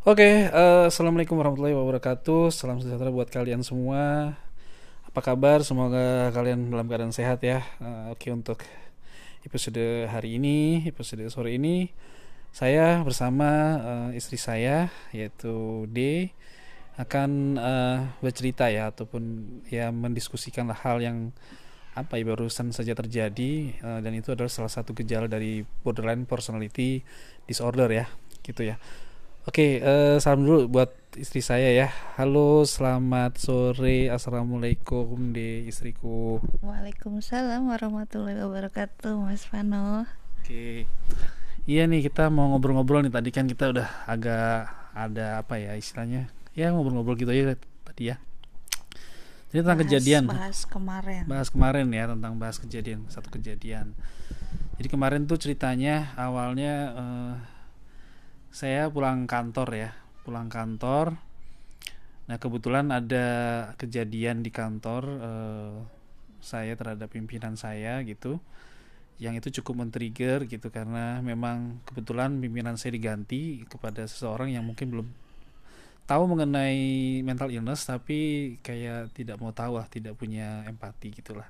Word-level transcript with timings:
Oke, 0.00 0.48
eh, 0.48 0.84
assalamualaikum 0.88 1.36
warahmatullahi 1.36 1.76
wabarakatuh. 1.76 2.48
Salam 2.48 2.80
sejahtera 2.80 3.12
buat 3.12 3.28
kalian 3.28 3.60
semua. 3.60 4.32
Apa 5.04 5.20
kabar? 5.20 5.60
Semoga 5.60 6.32
kalian 6.32 6.72
dalam 6.72 6.88
keadaan 6.88 7.12
sehat 7.12 7.44
ya. 7.44 7.60
Eh, 7.84 8.08
Oke 8.08 8.32
untuk 8.32 8.64
episode 9.44 10.08
hari 10.08 10.40
ini, 10.40 10.88
episode 10.88 11.20
sore 11.28 11.52
ini, 11.52 11.92
saya 12.48 13.04
bersama 13.04 13.76
eh, 13.76 14.16
istri 14.16 14.40
saya 14.40 14.88
yaitu 15.12 15.84
D 15.92 16.32
akan 16.96 17.60
eh, 17.60 17.98
bercerita 18.24 18.72
ya 18.72 18.88
ataupun 18.88 19.20
ya 19.68 19.92
mendiskusikan 19.92 20.72
hal 20.72 21.04
yang 21.04 21.36
apa 21.92 22.16
ya 22.16 22.24
barusan 22.24 22.72
saja 22.72 22.96
terjadi 22.96 23.52
eh, 23.76 24.00
dan 24.00 24.12
itu 24.16 24.32
adalah 24.32 24.48
salah 24.48 24.72
satu 24.72 24.96
gejala 24.96 25.28
dari 25.28 25.60
borderline 25.84 26.24
personality 26.24 27.04
disorder 27.44 27.92
ya, 27.92 28.08
gitu 28.40 28.64
ya. 28.64 28.80
Oke, 29.50 29.82
eh, 29.82 30.16
salam 30.22 30.46
dulu 30.46 30.70
buat 30.70 30.94
istri 31.18 31.42
saya 31.42 31.74
ya. 31.74 31.90
Halo, 32.14 32.62
selamat 32.62 33.34
sore. 33.34 34.06
Assalamualaikum 34.06 35.34
di 35.34 35.66
istriku. 35.66 36.38
Waalaikumsalam 36.62 37.66
warahmatullahi 37.66 38.38
wabarakatuh, 38.46 39.18
Mas 39.18 39.42
Vano. 39.50 40.06
Oke. 40.38 40.86
Iya 41.66 41.90
nih 41.90 42.06
kita 42.06 42.30
mau 42.30 42.54
ngobrol-ngobrol 42.54 43.02
nih. 43.02 43.10
Tadi 43.10 43.30
kan 43.34 43.50
kita 43.50 43.74
udah 43.74 43.88
agak 44.06 44.70
ada 44.94 45.42
apa 45.42 45.58
ya 45.58 45.74
istilahnya? 45.74 46.30
Ya 46.54 46.70
ngobrol-ngobrol 46.70 47.18
gitu 47.18 47.34
aja 47.34 47.58
tadi 47.82 48.14
ya. 48.14 48.22
Jadi 49.50 49.66
tentang 49.66 49.82
Bahas- 49.82 49.90
kejadian. 49.90 50.24
Bahas 50.30 50.58
kemarin. 50.62 51.22
Bahas 51.26 51.48
kemarin 51.50 51.90
ya 51.90 52.06
tentang 52.06 52.38
bahas 52.38 52.62
kejadian 52.62 53.02
satu 53.10 53.34
kejadian. 53.34 53.98
Jadi 54.78 54.86
kemarin 54.86 55.26
tuh 55.26 55.42
ceritanya 55.42 56.14
awalnya 56.14 56.72
eh, 56.94 57.34
saya 58.50 58.90
pulang 58.90 59.30
kantor 59.30 59.68
ya, 59.74 59.90
pulang 60.26 60.50
kantor. 60.50 61.14
Nah 62.26 62.36
kebetulan 62.38 62.90
ada 62.90 63.26
kejadian 63.78 64.42
di 64.42 64.50
kantor 64.54 65.02
eh, 65.18 65.74
saya 66.42 66.74
terhadap 66.74 67.10
pimpinan 67.10 67.54
saya 67.54 68.02
gitu, 68.02 68.42
yang 69.22 69.38
itu 69.38 69.50
cukup 69.60 69.84
men-trigger 69.86 70.50
gitu 70.50 70.72
karena 70.72 71.22
memang 71.22 71.78
kebetulan 71.86 72.40
pimpinan 72.42 72.74
saya 72.74 72.96
diganti 72.96 73.62
kepada 73.68 74.02
seseorang 74.08 74.50
yang 74.50 74.64
mungkin 74.66 74.88
belum 74.90 75.08
tahu 76.10 76.26
mengenai 76.26 77.20
mental 77.22 77.54
illness 77.54 77.86
tapi 77.86 78.58
kayak 78.66 79.14
tidak 79.14 79.38
mau 79.38 79.54
tahu 79.54 79.78
lah, 79.78 79.86
tidak 79.86 80.18
punya 80.18 80.66
empati 80.66 81.14
gitulah 81.14 81.46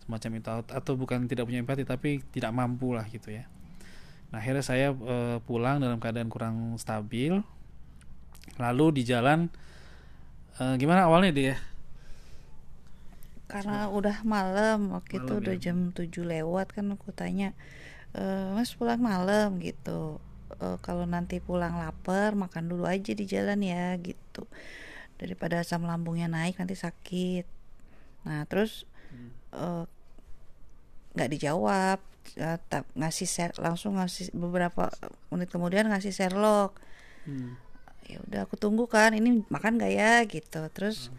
semacam 0.00 0.40
itu 0.40 0.48
atau 0.72 0.92
bukan 0.96 1.28
tidak 1.28 1.44
punya 1.44 1.60
empati 1.60 1.84
tapi 1.84 2.24
tidak 2.32 2.54
mampu 2.56 2.96
lah 2.96 3.04
gitu 3.12 3.28
ya. 3.36 3.44
Nah 4.30 4.38
akhirnya 4.38 4.62
saya 4.62 4.94
eh, 4.94 5.38
pulang 5.44 5.82
dalam 5.82 5.98
keadaan 5.98 6.30
kurang 6.30 6.56
stabil. 6.78 7.42
Lalu 8.58 8.86
di 9.00 9.02
jalan 9.06 9.50
eh, 10.58 10.74
gimana 10.78 11.06
awalnya 11.10 11.32
dia? 11.34 11.54
Karena 13.50 13.90
udah 13.90 14.22
malam, 14.22 14.94
waktu 14.94 15.18
itu 15.18 15.26
Malam 15.34 15.42
udah 15.42 15.54
ya. 15.58 15.62
jam 15.70 15.90
7 15.90 16.22
lewat 16.22 16.70
kan 16.70 16.86
aku 16.94 17.10
tanya, 17.10 17.50
e, 18.14 18.22
Mas 18.54 18.70
pulang 18.78 19.02
malam 19.02 19.58
gitu. 19.58 20.22
E, 20.54 20.78
kalau 20.86 21.02
nanti 21.02 21.42
pulang 21.42 21.74
lapar, 21.82 22.38
makan 22.38 22.70
dulu 22.70 22.86
aja 22.86 23.10
di 23.10 23.26
jalan 23.26 23.58
ya 23.66 23.98
gitu. 23.98 24.46
Daripada 25.18 25.66
asam 25.66 25.82
lambungnya 25.82 26.30
naik 26.30 26.62
nanti 26.62 26.78
sakit. 26.78 27.42
Nah 28.22 28.46
terus 28.46 28.86
eh, 29.50 29.84
nggak 31.18 31.30
dijawab, 31.34 31.98
Tap- 32.36 32.90
ngasih 32.94 33.26
share, 33.26 33.54
langsung 33.56 33.96
ngasih 33.96 34.30
beberapa 34.32 34.92
menit 35.28 35.48
kemudian 35.48 35.88
ngasih 35.88 36.10
Sherlock. 36.10 36.78
Hmm. 37.20 37.54
ya 38.02 38.18
udah 38.26 38.40
aku 38.42 38.58
tunggu 38.58 38.90
kan 38.90 39.14
ini 39.14 39.46
makan 39.46 39.78
gak 39.78 39.92
ya 39.92 40.24
gitu 40.24 40.66
terus 40.72 41.14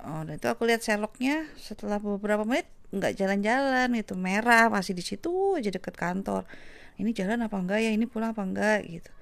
oh 0.00 0.24
dan 0.24 0.38
itu 0.38 0.48
aku 0.48 0.64
lihat 0.64 0.80
Sherlocknya 0.80 1.44
setelah 1.60 2.00
beberapa 2.00 2.40
menit 2.42 2.64
nggak 2.88 3.14
jalan-jalan 3.14 3.92
itu 3.92 4.16
merah 4.16 4.66
masih 4.66 4.96
di 4.96 5.04
situ 5.04 5.28
aja 5.54 5.68
deket 5.68 5.92
kantor 5.94 6.48
ini 6.96 7.12
jalan 7.12 7.44
apa 7.44 7.52
enggak 7.54 7.84
ya 7.84 7.92
ini 7.92 8.08
pulang 8.08 8.32
apa 8.32 8.40
enggak 8.40 8.80
gitu 8.82 9.12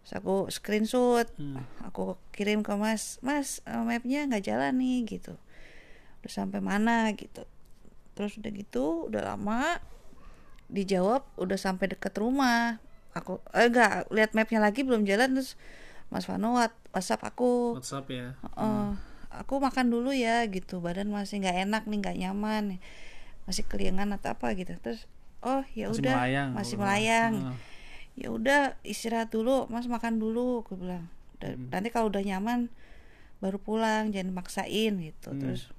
terus 0.00 0.12
aku 0.16 0.34
screenshot 0.48 1.28
Hmm. 1.36 1.60
aku 1.84 2.16
kirim 2.32 2.64
ke 2.64 2.72
mas 2.72 3.20
mas 3.20 3.60
eh, 3.64 3.76
mapnya 3.76 4.24
nggak 4.24 4.44
jalan 4.44 4.80
nih 4.80 5.04
gitu 5.04 5.36
udah 6.24 6.32
sampai 6.32 6.64
mana 6.64 7.12
gitu 7.12 7.44
terus 8.16 8.38
udah 8.40 8.48
gitu 8.48 9.12
udah 9.12 9.28
lama 9.28 9.76
dijawab 10.74 11.22
udah 11.36 11.54
sampai 11.54 11.86
deket 11.88 12.10
rumah. 12.14 12.82
Aku 13.14 13.38
eh 13.52 13.70
enggak 13.70 14.10
lihat 14.10 14.34
mapnya 14.34 14.58
lagi 14.58 14.82
belum 14.82 15.06
jalan 15.06 15.32
terus 15.32 15.54
Mas 16.10 16.26
Vano 16.26 16.58
WhatsApp 16.90 17.22
aku. 17.24 17.78
WhatsApp 17.78 18.06
ya. 18.08 18.34
"Eh, 18.34 18.90
aku 19.32 19.54
makan 19.56 19.88
dulu 19.88 20.10
ya 20.10 20.42
gitu. 20.46 20.78
Badan 20.78 21.08
masih 21.08 21.38
nggak 21.38 21.58
enak 21.64 21.82
nih 21.84 21.98
nggak 22.00 22.16
nyaman 22.18 22.64
masih 23.44 23.62
keliangan 23.62 24.10
atau 24.12 24.34
apa 24.34 24.50
gitu. 24.54 24.74
Terus 24.76 25.06
oh 25.40 25.62
ya 25.72 25.86
Masih 25.86 26.02
udah. 26.02 26.14
melayang. 26.16 26.48
masih 26.52 26.74
kalau- 26.74 26.82
melayang. 26.84 27.32
Heeh. 27.40 27.56
ya 28.14 28.28
udah 28.30 28.60
istirahat 28.82 29.30
dulu. 29.30 29.66
Mas 29.66 29.86
makan 29.86 30.18
dulu 30.18 30.60
aku 30.60 30.74
bilang. 30.74 31.06
"Da- 31.38 31.50
Hmm. 31.50 31.70
nanti 31.70 31.88
kalau 31.88 32.06
udah 32.08 32.22
nyaman 32.22 32.66
baru 33.38 33.58
pulang 33.58 34.10
jangan 34.10 34.32
maksain 34.32 34.94
gitu. 34.96 35.30
Hmm. 35.30 35.40
terus 35.40 35.70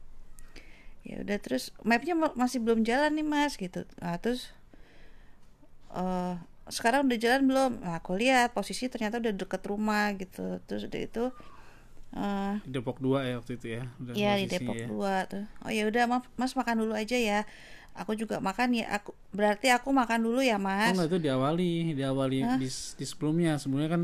ya 1.01 1.21
udah 1.21 1.37
terus 1.37 1.69
mapnya 1.81 2.13
ma- 2.13 2.33
masih 2.33 2.59
belum 2.59 2.81
jalan 2.81 3.13
nih 3.13 3.23
mas 3.23 3.55
gitu. 3.55 3.85
Nah 3.97 4.17
terus 4.17 4.49
eh 5.95 6.33
sekarang 6.65 7.05
udah 7.05 7.17
jalan 7.21 7.41
belum 7.45 7.71
nah, 7.79 8.01
aku 8.01 8.17
lihat 8.17 8.51
posisi 8.51 8.89
ternyata 8.89 9.21
udah 9.21 9.33
deket 9.37 9.61
rumah 9.69 10.11
gitu 10.17 10.57
terus 10.65 10.89
udah 10.89 11.01
itu 11.01 11.25
Di 12.63 12.71
Depok 12.71 13.03
2 13.03 13.27
ya 13.27 13.35
waktu 13.43 13.53
itu 13.59 13.67
ya. 13.75 13.83
Udah 13.99 14.13
Iya 14.15 14.31
di 14.39 14.45
Depok 14.47 14.75
ya. 14.75 14.87
2 14.87 15.31
tuh. 15.31 15.43
Oh 15.67 15.71
ya 15.71 15.83
udah 15.83 16.03
mas, 16.07 16.23
mas 16.39 16.53
makan 16.55 16.75
dulu 16.79 16.95
aja 16.95 17.17
ya. 17.19 17.43
Aku 17.91 18.15
juga 18.15 18.39
makan 18.39 18.71
ya. 18.71 18.87
Aku 18.95 19.11
berarti 19.35 19.67
aku 19.67 19.91
makan 19.91 20.23
dulu 20.23 20.39
ya 20.39 20.55
Oh 20.55 20.63
mas. 20.63 20.95
enggak 20.95 21.11
itu 21.11 21.19
diawali, 21.19 21.91
diawali 21.91 22.39
Hah? 22.39 22.55
di, 22.55 22.71
di 22.71 23.05
sebelumnya. 23.05 23.59
Sebelumnya 23.59 23.91
kan 23.91 24.03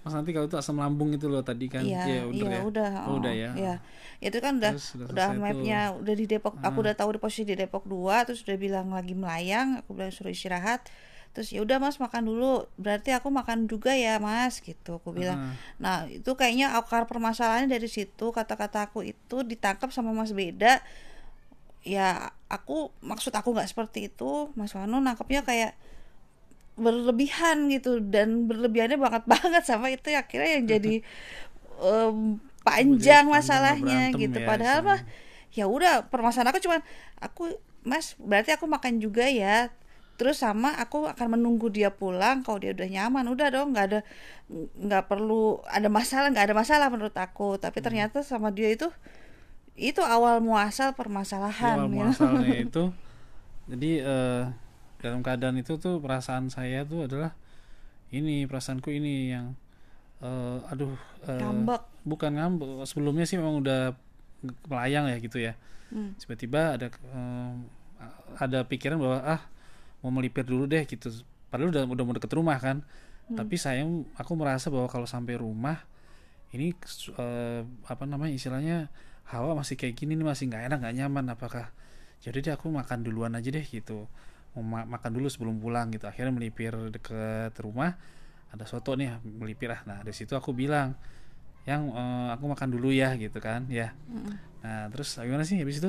Mas 0.00 0.16
nanti 0.16 0.32
kalau 0.32 0.48
itu 0.48 0.56
asam 0.56 0.80
lambung 0.80 1.12
itu 1.12 1.28
loh 1.28 1.42
tadi 1.44 1.66
kan. 1.68 1.84
Iya, 1.84 2.24
udah 2.24 2.38
iya 2.38 2.48
ya. 2.56 2.60
udah. 2.64 2.90
Oh, 3.10 3.18
udah 3.20 3.32
ya. 3.34 3.50
Iya. 3.52 3.74
Itu 4.22 4.38
kan 4.40 4.56
udah 4.62 4.72
Terus 4.72 4.86
udah 4.96 5.06
udah 5.10 5.28
mapnya 5.36 5.80
udah 5.92 6.14
di 6.16 6.24
Depok. 6.30 6.54
Aku 6.62 6.78
Ah. 6.80 6.84
udah 6.86 6.94
tahu 6.96 7.18
di 7.18 7.20
posisi 7.20 7.44
di 7.44 7.58
Depok 7.58 7.84
2 7.84 8.24
terus 8.30 8.40
udah 8.46 8.56
bilang 8.56 8.94
lagi 8.94 9.12
melayang. 9.12 9.82
Aku 9.82 9.92
bilang 9.92 10.14
suruh 10.14 10.30
istirahat. 10.30 10.86
Terus 11.30 11.54
ya 11.54 11.62
udah 11.62 11.78
mas 11.78 11.96
makan 12.02 12.26
dulu. 12.26 12.66
Berarti 12.74 13.14
aku 13.14 13.30
makan 13.30 13.70
juga 13.70 13.94
ya 13.94 14.18
mas 14.18 14.58
gitu. 14.60 14.98
Aku 14.98 15.14
bilang. 15.14 15.38
Ah, 15.38 15.54
Nah 15.78 15.96
itu 16.10 16.34
kayaknya 16.34 16.74
akar 16.74 17.06
permasalahannya 17.06 17.70
dari 17.70 17.86
situ 17.86 18.34
kata-kata 18.34 18.90
aku 18.90 19.06
itu 19.06 19.46
ditangkap 19.46 19.94
sama 19.94 20.10
Mas 20.10 20.34
Beda. 20.34 20.82
Ya 21.86 22.34
aku 22.50 22.90
maksud 23.00 23.30
aku 23.32 23.54
nggak 23.54 23.70
seperti 23.70 24.10
itu. 24.10 24.50
Mas 24.58 24.74
Wano 24.74 24.98
nangkepnya 24.98 25.46
kayak 25.46 25.72
berlebihan 26.80 27.68
gitu 27.68 28.00
dan 28.00 28.48
berlebihannya 28.48 28.96
banget 28.96 29.24
banget 29.32 29.62
sama 29.68 29.92
itu 29.92 30.10
akhirnya 30.16 30.50
yang 30.60 30.66
jadi 30.66 30.94
em, 31.84 32.40
panjang 32.64 33.24
masalahnya 33.28 34.12
gitu 34.16 34.38
ya, 34.40 34.46
padahal 34.48 34.80
mah 34.84 35.00
ya 35.50 35.66
udah 35.66 36.08
permasalahan 36.08 36.52
aku 36.52 36.62
cuman 36.62 36.80
aku 37.18 37.42
mas 37.82 38.14
berarti 38.20 38.52
aku 38.54 38.68
makan 38.68 39.00
juga 39.00 39.26
ya 39.26 39.72
terus 40.20 40.36
sama 40.44 40.76
aku 40.76 41.08
akan 41.08 41.40
menunggu 41.40 41.72
dia 41.72 41.88
pulang 41.88 42.44
kalau 42.44 42.60
dia 42.60 42.76
udah 42.76 42.84
nyaman 42.84 43.24
udah 43.24 43.48
dong 43.48 43.72
nggak 43.72 43.86
ada 43.88 44.00
nggak 44.76 45.04
perlu 45.08 45.64
ada 45.64 45.88
masalah 45.88 46.28
nggak 46.28 46.52
ada 46.52 46.56
masalah 46.60 46.86
menurut 46.92 47.16
aku 47.16 47.56
tapi 47.56 47.80
Hmm. 47.80 47.86
ternyata 47.88 48.20
sama 48.20 48.52
dia 48.52 48.68
itu 48.68 48.92
itu 49.80 50.04
awal 50.04 50.44
muasal 50.44 50.92
permasalahan 50.92 51.80
awal 51.80 51.88
ya. 51.88 52.12
muasalnya 52.12 52.52
itu 52.68 52.84
jadi 53.64 53.90
eh, 54.04 54.42
dalam 55.00 55.24
keadaan 55.24 55.56
itu 55.56 55.80
tuh 55.80 55.96
perasaan 56.04 56.52
saya 56.52 56.84
tuh 56.84 57.08
adalah 57.08 57.32
ini 58.12 58.44
perasaanku 58.44 58.92
ini 58.92 59.32
yang 59.32 59.56
eh, 60.20 60.58
aduh 60.68 60.92
eh, 61.24 61.40
ngambek 61.40 61.80
bukan 62.04 62.30
ngambek 62.36 62.84
sebelumnya 62.84 63.24
sih 63.24 63.40
memang 63.40 63.64
udah 63.64 63.96
melayang 64.68 65.08
ya 65.08 65.16
gitu 65.16 65.40
ya 65.40 65.56
Hmm. 65.90 66.14
tiba-tiba 66.22 66.78
ada 66.78 66.86
eh, 66.86 67.52
ada 68.38 68.62
pikiran 68.62 68.94
bahwa 69.02 69.18
ah 69.26 69.42
mau 70.00 70.10
melipir 70.12 70.44
dulu 70.46 70.64
deh 70.68 70.84
gitu. 70.88 71.12
Padahal 71.52 71.70
udah 71.74 71.82
udah 71.86 72.04
mau 72.06 72.14
deket 72.16 72.32
rumah 72.34 72.58
kan. 72.60 72.82
Hmm. 73.30 73.38
tapi 73.38 73.54
saya 73.54 73.86
aku 74.18 74.34
merasa 74.34 74.74
bahwa 74.74 74.90
kalau 74.90 75.06
sampai 75.06 75.38
rumah 75.38 75.86
ini 76.50 76.74
eh, 77.14 77.62
apa 77.86 78.02
namanya 78.02 78.34
istilahnya 78.34 78.90
hawa 79.30 79.54
masih 79.54 79.78
kayak 79.78 79.94
gini 79.94 80.18
nih 80.18 80.26
masih 80.26 80.50
nggak 80.50 80.62
enak 80.66 80.78
nggak 80.82 80.94
nyaman 80.98 81.24
apakah? 81.38 81.70
Jadi 82.18 82.50
deh 82.50 82.52
aku 82.58 82.68
makan 82.74 83.06
duluan 83.06 83.30
aja 83.38 83.46
deh 83.54 83.62
gitu. 83.62 84.10
Mau 84.58 84.62
ma- 84.66 84.88
makan 84.88 85.14
dulu 85.14 85.30
sebelum 85.30 85.62
pulang 85.62 85.94
gitu. 85.94 86.10
Akhirnya 86.10 86.34
melipir 86.34 86.74
deket 86.90 87.54
rumah 87.62 87.94
ada 88.50 88.66
soto 88.66 88.98
nih 88.98 89.22
melipir 89.22 89.70
ah. 89.70 89.80
Nah 89.86 90.02
dari 90.02 90.16
situ 90.16 90.34
aku 90.34 90.50
bilang 90.50 90.98
yang 91.70 91.86
eh, 91.94 92.28
aku 92.34 92.50
makan 92.50 92.68
dulu 92.74 92.90
ya 92.90 93.14
gitu 93.14 93.38
kan 93.38 93.68
ya. 93.70 93.94
Mm-mm. 94.10 94.34
nah 94.60 94.92
terus 94.92 95.16
gimana 95.16 95.40
sih 95.46 95.56
habis 95.56 95.80
itu 95.80 95.88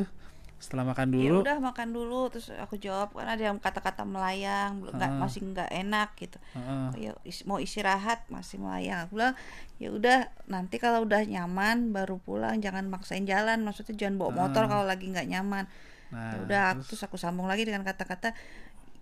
setelah 0.61 0.85
makan 0.87 1.09
ya 1.09 1.25
dulu. 1.27 1.37
udah 1.41 1.57
makan 1.57 1.87
dulu 1.89 2.29
terus 2.29 2.53
aku 2.53 2.77
jawab 2.77 3.09
kan 3.11 3.25
ada 3.25 3.43
yang 3.43 3.57
kata-kata 3.57 4.05
melayang 4.05 4.77
belum- 4.77 4.93
nggak 4.93 5.09
Ah. 5.09 5.19
masih 5.19 5.41
nggak 5.43 5.69
enak 5.75 6.09
gitu. 6.15 6.37
Oh, 6.53 6.93
ya 6.95 7.11
is- 7.23 7.41
mau 7.43 7.57
istirahat 7.57 8.29
masih 8.29 8.61
melayang. 8.61 9.03
Aku 9.03 9.17
bilang 9.17 9.33
ya 9.75 9.89
udah 9.89 10.19
nanti 10.45 10.77
kalau 10.77 11.01
udah 11.01 11.25
nyaman 11.25 11.89
baru 11.89 12.15
pulang 12.17 12.61
jangan 12.61 12.85
maksain 12.85 13.25
jalan. 13.25 13.61
Maksudnya 13.61 13.97
jangan 13.97 14.15
bawa 14.15 14.31
motor 14.37 14.69
kalau 14.69 14.85
lagi 14.85 15.09
nggak 15.09 15.25
nyaman. 15.27 15.65
Nah 16.13 16.29
ya 16.29 16.37
udah 16.39 16.65
terus? 16.77 16.87
terus 16.87 17.01
aku 17.03 17.17
sambung 17.17 17.49
lagi 17.49 17.65
dengan 17.65 17.81
kata-kata 17.81 18.37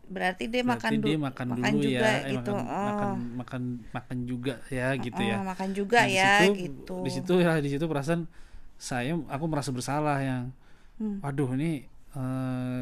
berarti 0.05 0.47
dia 0.47 0.65
berarti 0.65 0.73
makan 0.73 0.91
dia 0.95 1.01
dulu 1.05 1.21
makan, 1.21 1.45
dulu 1.51 1.61
juga 1.77 2.09
ya. 2.09 2.17
Eh, 2.17 2.31
gitu. 2.33 2.49
makan, 2.49 2.65
oh. 2.65 2.85
makan 2.87 3.09
makan 3.35 3.61
makan 3.91 4.17
juga 4.25 4.53
ya 4.67 4.87
gitu 4.95 5.21
ya. 5.21 5.35
Oh, 5.37 5.45
makan 5.45 5.69
juga 5.71 5.99
Nah, 5.99 6.09
ya 6.09 6.31
situ, 6.39 6.53
gitu. 6.57 6.95
di 7.03 7.11
situ 7.11 7.33
ya 7.37 7.51
di 7.59 7.69
situ 7.69 7.85
perasaan 7.85 8.25
saya 8.73 9.11
aku 9.27 9.45
merasa 9.45 9.69
bersalah 9.69 10.17
yang 10.17 10.49
Hmm. 10.99 11.23
waduh 11.23 11.55
ini 11.55 11.87
eh, 12.11 12.81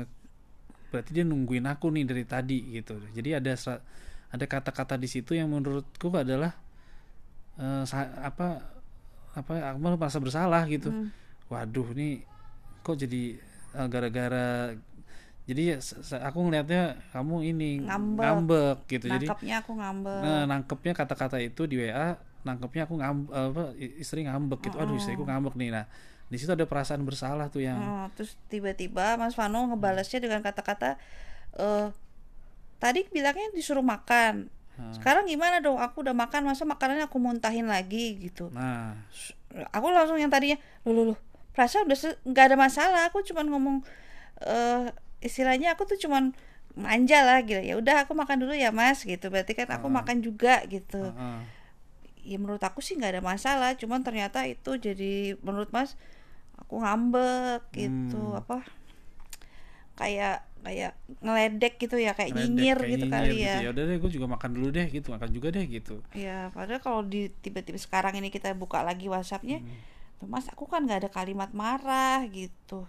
berarti 0.90 1.10
dia 1.12 1.22
nungguin 1.22 1.64
aku 1.64 1.94
nih 1.94 2.04
dari 2.04 2.26
tadi 2.26 2.60
gitu 2.74 2.98
jadi 3.14 3.38
ada 3.38 3.54
ada 4.28 4.46
kata-kata 4.46 4.98
di 4.98 5.06
situ 5.06 5.32
yang 5.32 5.48
menurutku 5.48 6.10
adalah 6.12 6.58
sa- 7.84 8.14
apa 8.22 8.62
apa 9.34 9.54
aku 9.70 9.78
malah 9.78 9.98
merasa 9.98 10.18
bersalah 10.18 10.66
gitu 10.66 10.90
Hmm. 10.90 11.10
waduh 11.48 11.94
nih 11.94 12.26
kok 12.82 12.98
jadi 12.98 13.38
eh, 13.74 13.88
gara-gara 13.88 14.74
jadi 15.46 15.78
se- 15.80 16.02
se- 16.02 16.20
aku 16.20 16.44
ngelihatnya 16.44 16.98
kamu 17.10 17.36
ini 17.48 17.72
Ngambek. 17.82 18.24
ngambek 18.24 18.78
gitu 18.90 19.06
jadi 19.08 19.26
nangkapnya 19.26 19.56
aku 19.62 19.72
ngambek 19.74 20.20
Nah, 20.22 20.44
nangkepnya 20.46 20.94
kata-kata 20.94 21.38
itu 21.40 21.62
di 21.64 21.76
WA, 21.78 22.18
nangkepnya 22.44 22.84
aku 22.84 22.96
ngambek 22.98 23.32
apa 23.32 23.64
istri 23.96 24.26
ngambek 24.26 24.60
gitu. 24.64 24.78
Aduh, 24.78 24.96
istriku 24.96 25.24
ngambek 25.24 25.56
nih. 25.56 25.70
Nah, 25.72 25.86
di 26.28 26.36
situ 26.36 26.52
ada 26.52 26.68
perasaan 26.68 27.08
bersalah 27.08 27.48
tuh 27.48 27.64
yang 27.64 27.80
Oh, 27.80 28.06
terus 28.20 28.36
tiba-tiba 28.52 29.16
Mas 29.16 29.34
Vano 29.36 29.64
ngebalasnya 29.72 30.20
dengan 30.20 30.44
kata-kata 30.44 31.00
eh 31.56 31.88
tadi 32.78 33.08
bilangnya 33.10 33.50
disuruh 33.56 33.82
makan. 33.82 34.52
Hmm. 34.78 34.94
Sekarang 34.94 35.26
gimana 35.26 35.58
dong? 35.58 35.82
Aku 35.82 36.06
udah 36.06 36.14
makan, 36.14 36.46
masa 36.46 36.62
makanannya 36.70 37.10
aku 37.10 37.18
muntahin 37.18 37.66
lagi 37.66 38.22
gitu. 38.22 38.54
nah, 38.54 38.94
Aku 39.74 39.90
langsung 39.90 40.22
yang 40.22 40.30
tadinya, 40.30 40.62
loh 40.86 40.94
loh, 40.94 41.06
loh 41.14 41.20
perasaan 41.58 41.90
udah 41.90 41.98
nggak 42.30 42.46
ada 42.54 42.58
masalah. 42.60 43.02
Aku 43.10 43.26
cuman 43.26 43.50
ngomong 43.50 43.78
eh 44.46 44.94
istilahnya 45.26 45.74
aku 45.74 45.90
tuh 45.90 45.98
cuman 45.98 46.38
manja 46.78 47.26
lah 47.26 47.42
gitu. 47.42 47.58
Ya 47.58 47.74
udah 47.74 48.06
aku 48.06 48.14
makan 48.14 48.46
dulu 48.46 48.54
ya 48.54 48.70
Mas 48.70 49.02
gitu. 49.02 49.34
Berarti 49.34 49.58
kan 49.58 49.66
aku 49.74 49.90
makan 49.90 50.22
juga 50.22 50.62
gitu. 50.70 51.02
heeh. 51.02 51.40
ya 52.28 52.38
menurut 52.38 52.60
aku 52.62 52.84
sih 52.84 53.00
nggak 53.00 53.18
ada 53.18 53.24
masalah 53.24 53.72
cuman 53.80 54.04
ternyata 54.04 54.44
itu 54.44 54.76
jadi 54.76 55.40
menurut 55.40 55.72
mas 55.72 55.96
aku 56.58 56.76
ngambek 56.82 57.62
gitu 57.74 58.22
Hmm. 58.36 58.40
apa 58.42 58.58
kayak 59.98 60.46
kayak 60.62 60.94
ngeledek 61.24 61.80
gitu 61.80 61.96
ya 61.98 62.12
kayak 62.14 62.34
Ngeledek, 62.34 62.54
nyinyir 62.54 62.78
kayak 62.78 62.92
gitu 62.92 63.06
nyinyir 63.08 63.14
kali 63.14 63.36
ya 63.40 63.56
Ya 63.66 63.70
udah 63.74 63.84
deh, 63.88 63.98
gue 63.98 64.12
juga 64.14 64.28
makan 64.28 64.50
dulu 64.54 64.68
deh 64.70 64.88
gitu, 64.90 65.08
makan 65.16 65.30
juga 65.32 65.48
deh 65.54 65.66
gitu. 65.66 65.96
ya 66.14 66.52
padahal 66.54 66.82
kalau 66.84 67.02
di 67.06 67.30
tiba-tiba 67.42 67.80
sekarang 67.80 68.14
ini 68.20 68.30
kita 68.30 68.52
buka 68.54 68.84
lagi 68.84 69.08
WhatsAppnya 69.10 69.64
Hmm. 69.64 70.30
mas 70.30 70.50
aku 70.50 70.66
kan 70.66 70.82
nggak 70.86 71.06
ada 71.06 71.10
kalimat 71.14 71.50
marah 71.54 72.26
gitu 72.30 72.86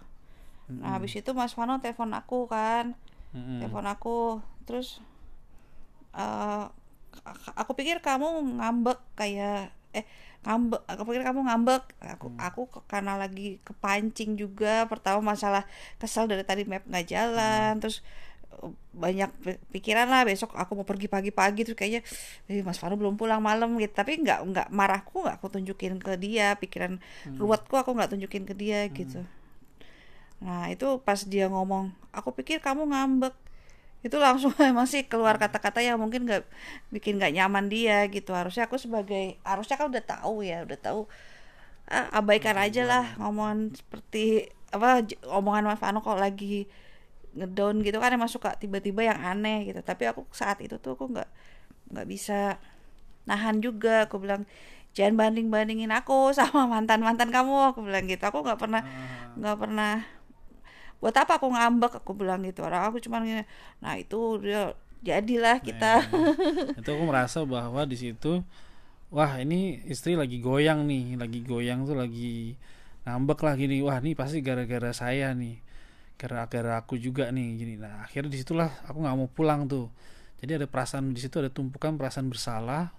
Hmm. 0.69 0.81
nah 0.85 0.97
habis 0.97 1.13
itu 1.17 1.29
mas 1.33 1.53
Vano 1.57 1.77
telepon 1.81 2.13
aku 2.13 2.45
kan 2.45 2.93
Mm-mm. 3.33 3.61
telepon 3.61 3.85
aku 3.85 4.17
terus 4.69 5.01
ak- 6.13 7.53
aku 7.55 7.71
pikir 7.73 8.01
kamu 8.01 8.57
ngambek 8.59 8.97
kayak 9.15 9.73
eh 9.93 10.05
ngambek 10.45 10.81
aku 10.87 11.01
pikir 11.07 11.23
kamu 11.27 11.41
ngambek. 11.47 11.83
Aku 12.15 12.27
aku 12.39 12.61
ke- 12.73 12.83
karena 12.91 13.13
lagi 13.19 13.59
kepancing 13.67 14.39
juga 14.39 14.87
pertama 14.91 15.19
masalah 15.35 15.63
kesel 16.01 16.25
dari 16.31 16.43
tadi 16.47 16.63
map 16.63 16.83
nggak 16.87 17.05
jalan 17.13 17.71
terus 17.81 17.99
eh, 18.63 18.71
banyak 18.95 19.29
pi- 19.43 19.61
pikiran 19.75 20.07
lah 20.09 20.23
besok 20.23 20.55
aku 20.55 20.71
mau 20.79 20.87
pergi 20.87 21.07
pagi-pagi 21.11 21.61
terus 21.67 21.77
kayaknya 21.79 22.01
eh, 22.49 22.63
Mas 22.67 22.79
Fano 22.81 22.95
belum 22.95 23.15
pulang 23.19 23.41
malam 23.43 23.75
gitu. 23.77 23.93
Tapi 23.93 24.11
nggak 24.23 24.39
nggak 24.49 24.67
marahku 24.71 25.27
nggak 25.27 25.35
aku 25.43 25.47
tunjukin 25.59 25.99
ke 25.99 26.15
dia 26.23 26.55
pikiran 26.61 26.97
ruwetku 27.39 27.75
aku 27.75 27.91
nggak 27.95 28.09
tunjukin 28.15 28.43
ke 28.49 28.53
dia 28.55 28.87
gitu. 28.91 29.21
Nah 30.39 30.71
itu 30.71 30.87
pas 31.03 31.19
dia 31.27 31.45
ngomong, 31.51 31.91
aku 32.15 32.29
pikir 32.37 32.63
kamu 32.63 32.87
ngambek. 32.91 33.35
Itu 34.05 34.17
langsung 34.19 34.53
emang 34.71 34.87
sih 34.87 35.03
keluar 35.11 35.35
kata-kata 35.41 35.79
yang 35.83 35.99
mungkin 35.99 36.23
nggak 36.27 36.43
bikin 36.95 37.19
nggak 37.19 37.33
nyaman 37.35 37.67
dia 37.71 38.07
gitu. 38.11 38.31
Harusnya 38.35 38.67
aku 38.67 38.77
sebagai 38.79 39.37
harusnya 39.43 39.75
kan 39.79 39.87
udah 39.91 40.03
tahu 40.03 40.35
ya, 40.45 40.63
udah 40.65 40.79
tahu. 40.79 41.01
Ah, 41.89 42.21
abaikan 42.21 42.53
aja 42.59 42.85
lah 42.85 43.05
ngomongan 43.17 43.73
seperti 43.73 44.53
apa 44.69 45.01
omongan 45.25 45.73
Mas 45.73 45.81
Vano 45.81 46.05
kalau 46.05 46.21
lagi 46.21 46.69
ngedown 47.37 47.81
gitu 47.85 47.97
kan 48.03 48.11
emang 48.13 48.29
suka 48.29 48.55
tiba-tiba 48.61 49.01
yang 49.09 49.19
aneh 49.21 49.69
gitu. 49.69 49.81
Tapi 49.83 50.03
aku 50.11 50.25
saat 50.33 50.59
itu 50.65 50.77
tuh 50.81 50.95
aku 50.97 51.05
nggak 51.13 51.29
nggak 51.93 52.07
bisa 52.09 52.59
nahan 53.29 53.59
juga. 53.63 54.07
Aku 54.09 54.21
bilang 54.21 54.45
jangan 54.97 55.15
banding 55.19 55.47
bandingin 55.53 55.91
aku 55.93 56.31
sama 56.37 56.65
mantan 56.69 57.01
mantan 57.05 57.29
kamu. 57.33 57.75
Aku 57.75 57.79
bilang 57.85 58.05
gitu. 58.09 58.23
Aku 58.29 58.45
nggak 58.45 58.59
pernah 58.61 58.81
nggak 59.39 59.57
pernah 59.59 60.18
buat 60.99 61.15
apa 61.15 61.39
aku 61.39 61.47
ngambek? 61.51 62.03
Aku 62.03 62.11
bilang 62.15 62.43
gitu. 62.43 62.63
Orang 62.63 62.91
aku 62.91 62.99
cuma 63.03 63.23
gini 63.23 63.43
nah 63.83 63.95
itu 63.95 64.39
dia 64.43 64.75
jadilah 64.99 65.63
kita. 65.63 66.03
Itu 66.79 66.89
aku 66.91 67.03
merasa 67.07 67.43
bahwa 67.47 67.87
di 67.87 67.95
situ 67.95 68.43
wah 69.09 69.39
ini 69.39 69.79
istri 69.87 70.13
lagi 70.19 70.37
goyang 70.43 70.85
nih 70.85 71.17
lagi 71.17 71.39
goyang 71.41 71.87
tuh 71.87 71.95
lagi 71.95 72.59
ngambek 73.07 73.39
lah 73.41 73.53
gini. 73.55 73.79
Wah 73.79 73.97
ini 74.03 74.13
pasti 74.13 74.43
gara-gara 74.43 74.91
saya 74.91 75.31
nih 75.31 75.57
gara-gara 76.19 76.83
aku 76.83 76.99
juga 76.99 77.31
nih 77.31 77.47
gini. 77.55 77.73
Nah 77.79 78.03
akhirnya 78.03 78.29
di 78.31 78.39
situlah 78.43 78.69
aku 78.85 78.99
nggak 78.99 79.15
mau 79.15 79.29
pulang 79.31 79.65
tuh. 79.71 79.87
Jadi 80.43 80.63
ada 80.63 80.67
perasaan 80.67 81.15
di 81.15 81.19
situ 81.19 81.39
ada 81.39 81.51
tumpukan 81.51 81.95
perasaan 81.99 82.27
bersalah 82.27 82.91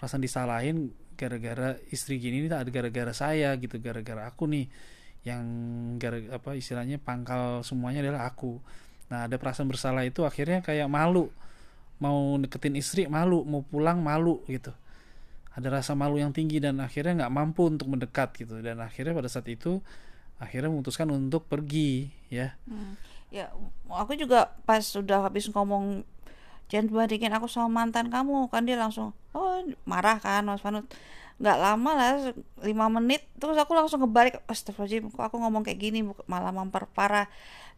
perasaan 0.00 0.24
disalahin 0.24 0.96
gara-gara 1.20 1.76
istri 1.92 2.16
gini 2.16 2.40
ini 2.40 2.48
ada 2.48 2.64
gara-gara 2.72 3.12
saya 3.12 3.52
gitu 3.60 3.76
gara-gara 3.76 4.32
aku 4.32 4.48
nih 4.48 4.72
yang 5.20 5.44
gara 6.00 6.16
apa 6.32 6.56
istilahnya 6.56 6.96
pangkal 6.96 7.60
semuanya 7.60 8.00
adalah 8.00 8.28
aku. 8.28 8.56
Nah 9.12 9.28
ada 9.28 9.36
perasaan 9.36 9.68
bersalah 9.68 10.06
itu 10.08 10.24
akhirnya 10.24 10.64
kayak 10.64 10.88
malu. 10.88 11.28
Mau 12.00 12.40
deketin 12.40 12.76
istri 12.80 13.04
malu. 13.04 13.44
Mau 13.44 13.60
pulang 13.60 14.00
malu 14.00 14.40
gitu. 14.48 14.72
Ada 15.52 15.82
rasa 15.82 15.92
malu 15.92 16.16
yang 16.16 16.32
tinggi 16.32 16.62
dan 16.62 16.80
akhirnya 16.80 17.26
nggak 17.26 17.34
mampu 17.34 17.68
untuk 17.68 17.92
mendekat 17.92 18.32
gitu. 18.40 18.64
Dan 18.64 18.80
akhirnya 18.80 19.12
pada 19.12 19.28
saat 19.28 19.44
itu 19.52 19.84
akhirnya 20.40 20.72
memutuskan 20.72 21.12
untuk 21.12 21.44
pergi 21.44 22.08
ya. 22.32 22.56
Hmm. 22.64 22.96
ya 23.28 23.52
aku 23.86 24.16
juga 24.16 24.56
pas 24.66 24.82
sudah 24.82 25.22
habis 25.22 25.46
ngomong 25.52 26.02
jangan 26.72 26.90
bandingin 26.90 27.30
aku 27.30 27.46
sama 27.46 27.68
mantan 27.84 28.10
kamu 28.10 28.50
kan 28.50 28.66
dia 28.66 28.74
langsung 28.74 29.14
oh 29.36 29.62
marah 29.86 30.18
kan 30.18 30.42
Mas 30.42 30.64
Panut 30.64 30.86
nggak 31.40 31.58
lama 31.58 31.90
lah 31.96 32.10
lima 32.60 32.86
menit. 32.92 33.24
Terus 33.40 33.56
aku 33.56 33.72
langsung 33.72 34.04
ngebalik 34.04 34.44
astagfirullahaladzim 34.44 35.08
kok 35.08 35.24
aku 35.24 35.36
ngomong 35.40 35.64
kayak 35.64 35.80
gini 35.80 36.04
malah 36.28 36.52
memperparah. 36.52 37.26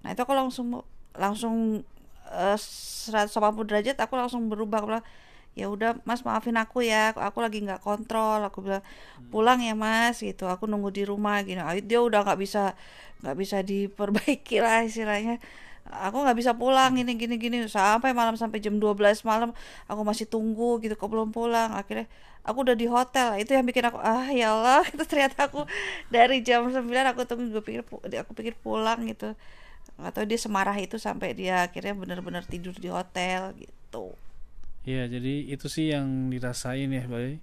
Nah 0.03 0.09
itu 0.11 0.21
aku 0.27 0.35
langsung 0.35 0.83
langsung 1.15 1.87
eh, 2.35 2.59
180 2.59 3.31
derajat 3.71 3.97
aku 4.03 4.15
langsung 4.19 4.51
berubah. 4.51 4.83
Aku 4.83 4.89
bilang 4.91 5.07
ya 5.53 5.69
udah 5.69 6.01
mas 6.09 6.25
maafin 6.25 6.57
aku 6.57 6.81
ya 6.81 7.15
aku 7.15 7.39
lagi 7.39 7.63
nggak 7.63 7.81
kontrol. 7.87 8.43
Aku 8.51 8.67
bilang 8.67 8.83
pulang 9.31 9.63
ya 9.63 9.79
mas 9.79 10.19
gitu. 10.19 10.51
Aku 10.51 10.67
nunggu 10.67 10.91
di 10.91 11.07
rumah 11.07 11.39
gini 11.47 11.63
Ah, 11.63 11.79
dia 11.79 12.03
udah 12.03 12.27
nggak 12.27 12.41
bisa 12.43 12.75
nggak 13.23 13.37
bisa 13.39 13.63
diperbaiki 13.63 14.59
lah 14.59 14.83
istilahnya. 14.83 15.39
Aku 15.87 16.23
nggak 16.23 16.39
bisa 16.39 16.53
pulang 16.59 16.99
gini 16.99 17.15
gini 17.15 17.39
gini. 17.39 17.57
Sampai 17.71 18.11
malam 18.11 18.35
sampai 18.35 18.59
jam 18.59 18.79
12 18.83 19.23
malam 19.23 19.55
aku 19.87 20.03
masih 20.03 20.27
tunggu 20.27 20.83
gitu 20.83 20.95
kok 20.99 21.07
belum 21.11 21.31
pulang. 21.31 21.75
Akhirnya 21.79 22.11
aku 22.43 22.59
udah 22.67 22.77
di 22.79 22.87
hotel 22.91 23.39
itu 23.39 23.55
yang 23.55 23.67
bikin 23.67 23.87
aku 23.87 23.99
ah 24.03 24.27
ya 24.31 24.55
Allah 24.55 24.83
itu 24.95 25.05
ternyata 25.07 25.47
aku 25.47 25.67
dari 26.11 26.43
jam 26.43 26.67
9 26.67 26.83
aku 26.85 27.23
tunggu 27.27 27.55
gue 27.55 27.63
pikir 27.63 27.83
aku 28.23 28.33
pikir 28.35 28.55
pulang 28.59 29.07
gitu 29.07 29.35
atau 29.99 30.23
dia 30.27 30.39
semarah 30.41 30.75
itu 30.79 30.99
sampai 30.99 31.37
dia 31.37 31.67
akhirnya 31.67 31.95
benar-benar 31.95 32.43
tidur 32.49 32.75
di 32.75 32.91
hotel 32.91 33.55
gitu 33.59 34.15
Iya, 34.83 35.07
jadi 35.07 35.47
itu 35.55 35.67
sih 35.71 35.95
yang 35.95 36.27
dirasain 36.27 36.91
ya, 36.91 37.07
Bay. 37.07 37.39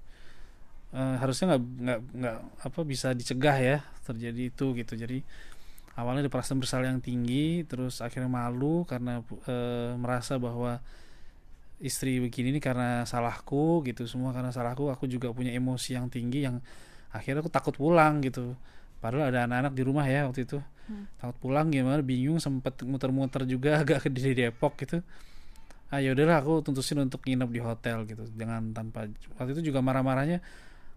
Eh, 0.89 1.15
harusnya 1.21 1.55
nggak 1.55 1.63
nggak 1.85 1.99
nggak 2.19 2.37
apa 2.67 2.79
bisa 2.83 3.13
dicegah 3.13 3.57
ya 3.61 3.77
terjadi 4.03 4.41
itu 4.51 4.65
gitu. 4.75 4.93
Jadi 4.97 5.23
awalnya 5.95 6.27
ada 6.27 6.31
perasaan 6.33 6.59
bersalah 6.59 6.91
yang 6.91 6.99
tinggi, 7.03 7.63
terus 7.69 8.03
akhirnya 8.03 8.27
malu 8.27 8.83
karena 8.83 9.23
eh, 9.47 9.93
merasa 9.95 10.35
bahwa 10.41 10.83
istri 11.79 12.19
begini 12.19 12.55
ini 12.55 12.59
karena 12.59 13.03
salahku 13.07 13.83
gitu, 13.87 14.05
semua 14.05 14.35
karena 14.35 14.51
salahku. 14.51 14.91
Aku 14.91 15.07
juga 15.07 15.31
punya 15.31 15.51
emosi 15.55 15.95
yang 15.95 16.11
tinggi 16.11 16.45
yang 16.45 16.59
akhirnya 17.11 17.41
aku 17.41 17.51
takut 17.51 17.75
pulang 17.75 18.19
gitu. 18.23 18.53
Padahal 18.99 19.31
ada 19.31 19.47
anak-anak 19.47 19.73
di 19.75 19.83
rumah 19.83 20.05
ya 20.07 20.27
waktu 20.27 20.43
itu. 20.43 20.59
Takut 21.21 21.37
pulang 21.39 21.69
gimana, 21.71 22.01
bingung 22.01 22.41
sempet 22.41 22.81
muter-muter 22.83 23.45
juga 23.47 23.77
agak 23.81 24.05
ke 24.05 24.09
di 24.11 24.35
Depok 24.35 24.75
gitu 24.79 25.01
ah 25.89 25.97
ya 25.97 26.13
udahlah 26.13 26.45
aku 26.45 26.61
tuntusin 26.61 27.01
untuk 27.01 27.25
nginep 27.25 27.49
di 27.49 27.61
hotel 27.65 28.05
gitu 28.05 28.29
dengan 28.37 28.61
tanpa 28.77 29.09
waktu 29.41 29.57
itu 29.57 29.73
juga 29.73 29.81
marah-marahnya 29.81 30.37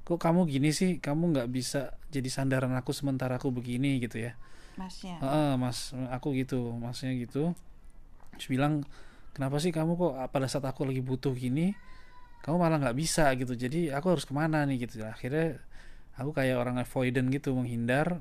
kok 0.04 0.20
kamu 0.20 0.44
gini 0.44 0.68
sih 0.68 1.00
kamu 1.00 1.32
nggak 1.32 1.48
bisa 1.48 1.96
jadi 2.12 2.28
sandaran 2.28 2.76
aku 2.76 2.92
sementara 2.92 3.40
aku 3.40 3.48
begini 3.48 3.96
gitu 4.04 4.20
ya 4.20 4.36
masnya 4.76 5.16
"Heeh, 5.16 5.52
mas 5.56 5.96
aku 6.12 6.36
gitu 6.36 6.76
masnya 6.76 7.16
gitu 7.16 7.56
terus 8.36 8.48
bilang 8.52 8.84
kenapa 9.32 9.56
sih 9.58 9.72
kamu 9.72 9.96
kok 9.96 10.12
pada 10.30 10.46
saat 10.48 10.64
aku 10.68 10.88
lagi 10.88 11.00
butuh 11.00 11.32
gini 11.32 11.76
kamu 12.42 12.56
malah 12.58 12.78
nggak 12.82 12.98
bisa? 12.98 13.30
Gitu. 13.38 13.54
Jadi 13.54 13.80
aku 13.94 14.18
harus 14.18 14.26
ke 14.26 14.34
mana 14.34 14.66
nih 14.66 14.84
gitu. 14.84 15.06
Akhirnya 15.06 15.62
aku 16.18 16.34
kayak 16.34 16.58
orang 16.58 16.76
avoidant 16.82 17.30
gitu 17.30 17.54
menghindar 17.54 18.20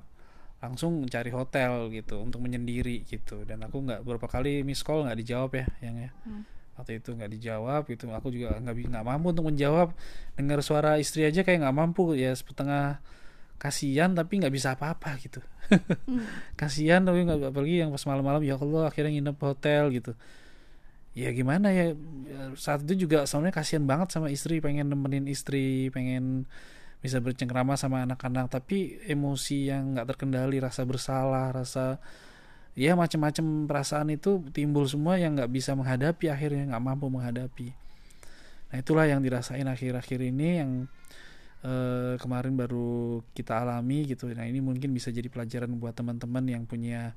langsung 0.62 1.02
cari 1.10 1.34
hotel 1.34 1.90
gitu 1.90 2.22
untuk 2.22 2.38
menyendiri 2.46 3.02
gitu. 3.10 3.42
Dan 3.50 3.66
aku 3.66 3.82
nggak 3.82 4.06
beberapa 4.06 4.30
kali 4.30 4.62
miss 4.62 4.86
call 4.86 5.10
nggak 5.10 5.18
dijawab 5.26 5.52
ya 5.58 5.66
yang 5.82 5.98
ya. 5.98 6.12
Hmm. 6.24 6.46
waktu 6.72 6.98
itu 7.04 7.14
nggak 7.14 7.32
dijawab 7.34 7.82
gitu. 7.90 8.06
Aku 8.14 8.30
juga 8.30 8.58
nggak 8.62 8.94
nggak 8.94 9.06
mampu 9.06 9.34
untuk 9.34 9.46
menjawab. 9.50 9.98
Dengar 10.38 10.62
suara 10.62 11.02
istri 11.02 11.26
aja 11.26 11.42
kayak 11.42 11.66
nggak 11.66 11.76
mampu 11.76 12.14
ya 12.14 12.38
setengah 12.38 13.02
kasihan 13.58 14.14
tapi 14.14 14.38
nggak 14.38 14.54
bisa 14.54 14.78
apa-apa 14.78 15.18
gitu. 15.18 15.42
Hmm. 16.06 16.22
kasihan 16.62 17.02
tapi 17.02 17.26
nggak 17.26 17.58
apalagi 17.58 17.82
yang 17.82 17.90
pas 17.90 18.06
malam-malam 18.06 18.46
ya 18.46 18.54
Allah 18.62 18.86
akhirnya 18.86 19.18
nginep 19.18 19.38
hotel 19.42 19.90
gitu 19.98 20.14
ya 21.12 21.30
gimana 21.36 21.76
ya 21.76 21.92
saat 22.56 22.88
itu 22.88 23.08
juga 23.08 23.28
sebenarnya 23.28 23.56
kasihan 23.60 23.84
banget 23.84 24.16
sama 24.16 24.32
istri 24.32 24.64
pengen 24.64 24.88
nemenin 24.88 25.28
istri 25.28 25.92
pengen 25.92 26.48
bisa 27.04 27.20
bercengkrama 27.20 27.76
sama 27.76 28.08
anak-anak 28.08 28.48
tapi 28.48 29.02
emosi 29.10 29.74
yang 29.74 29.98
nggak 29.98 30.16
terkendali 30.16 30.62
rasa 30.64 30.88
bersalah 30.88 31.52
rasa 31.52 32.00
ya 32.78 32.96
macam-macam 32.96 33.68
perasaan 33.68 34.16
itu 34.16 34.40
timbul 34.56 34.88
semua 34.88 35.20
yang 35.20 35.36
nggak 35.36 35.52
bisa 35.52 35.76
menghadapi 35.76 36.32
akhirnya 36.32 36.72
nggak 36.72 36.84
mampu 36.84 37.08
menghadapi. 37.12 37.68
Nah 38.72 38.78
itulah 38.80 39.04
yang 39.04 39.20
dirasain 39.20 39.68
akhir-akhir 39.68 40.20
ini 40.24 40.64
yang 40.64 40.72
eh, 41.68 42.16
kemarin 42.16 42.56
baru 42.56 43.20
kita 43.36 43.60
alami 43.60 44.08
gitu. 44.08 44.32
Nah 44.32 44.48
ini 44.48 44.64
mungkin 44.64 44.96
bisa 44.96 45.12
jadi 45.12 45.28
pelajaran 45.28 45.72
buat 45.76 45.92
teman-teman 45.92 46.44
yang 46.48 46.64
punya 46.64 47.12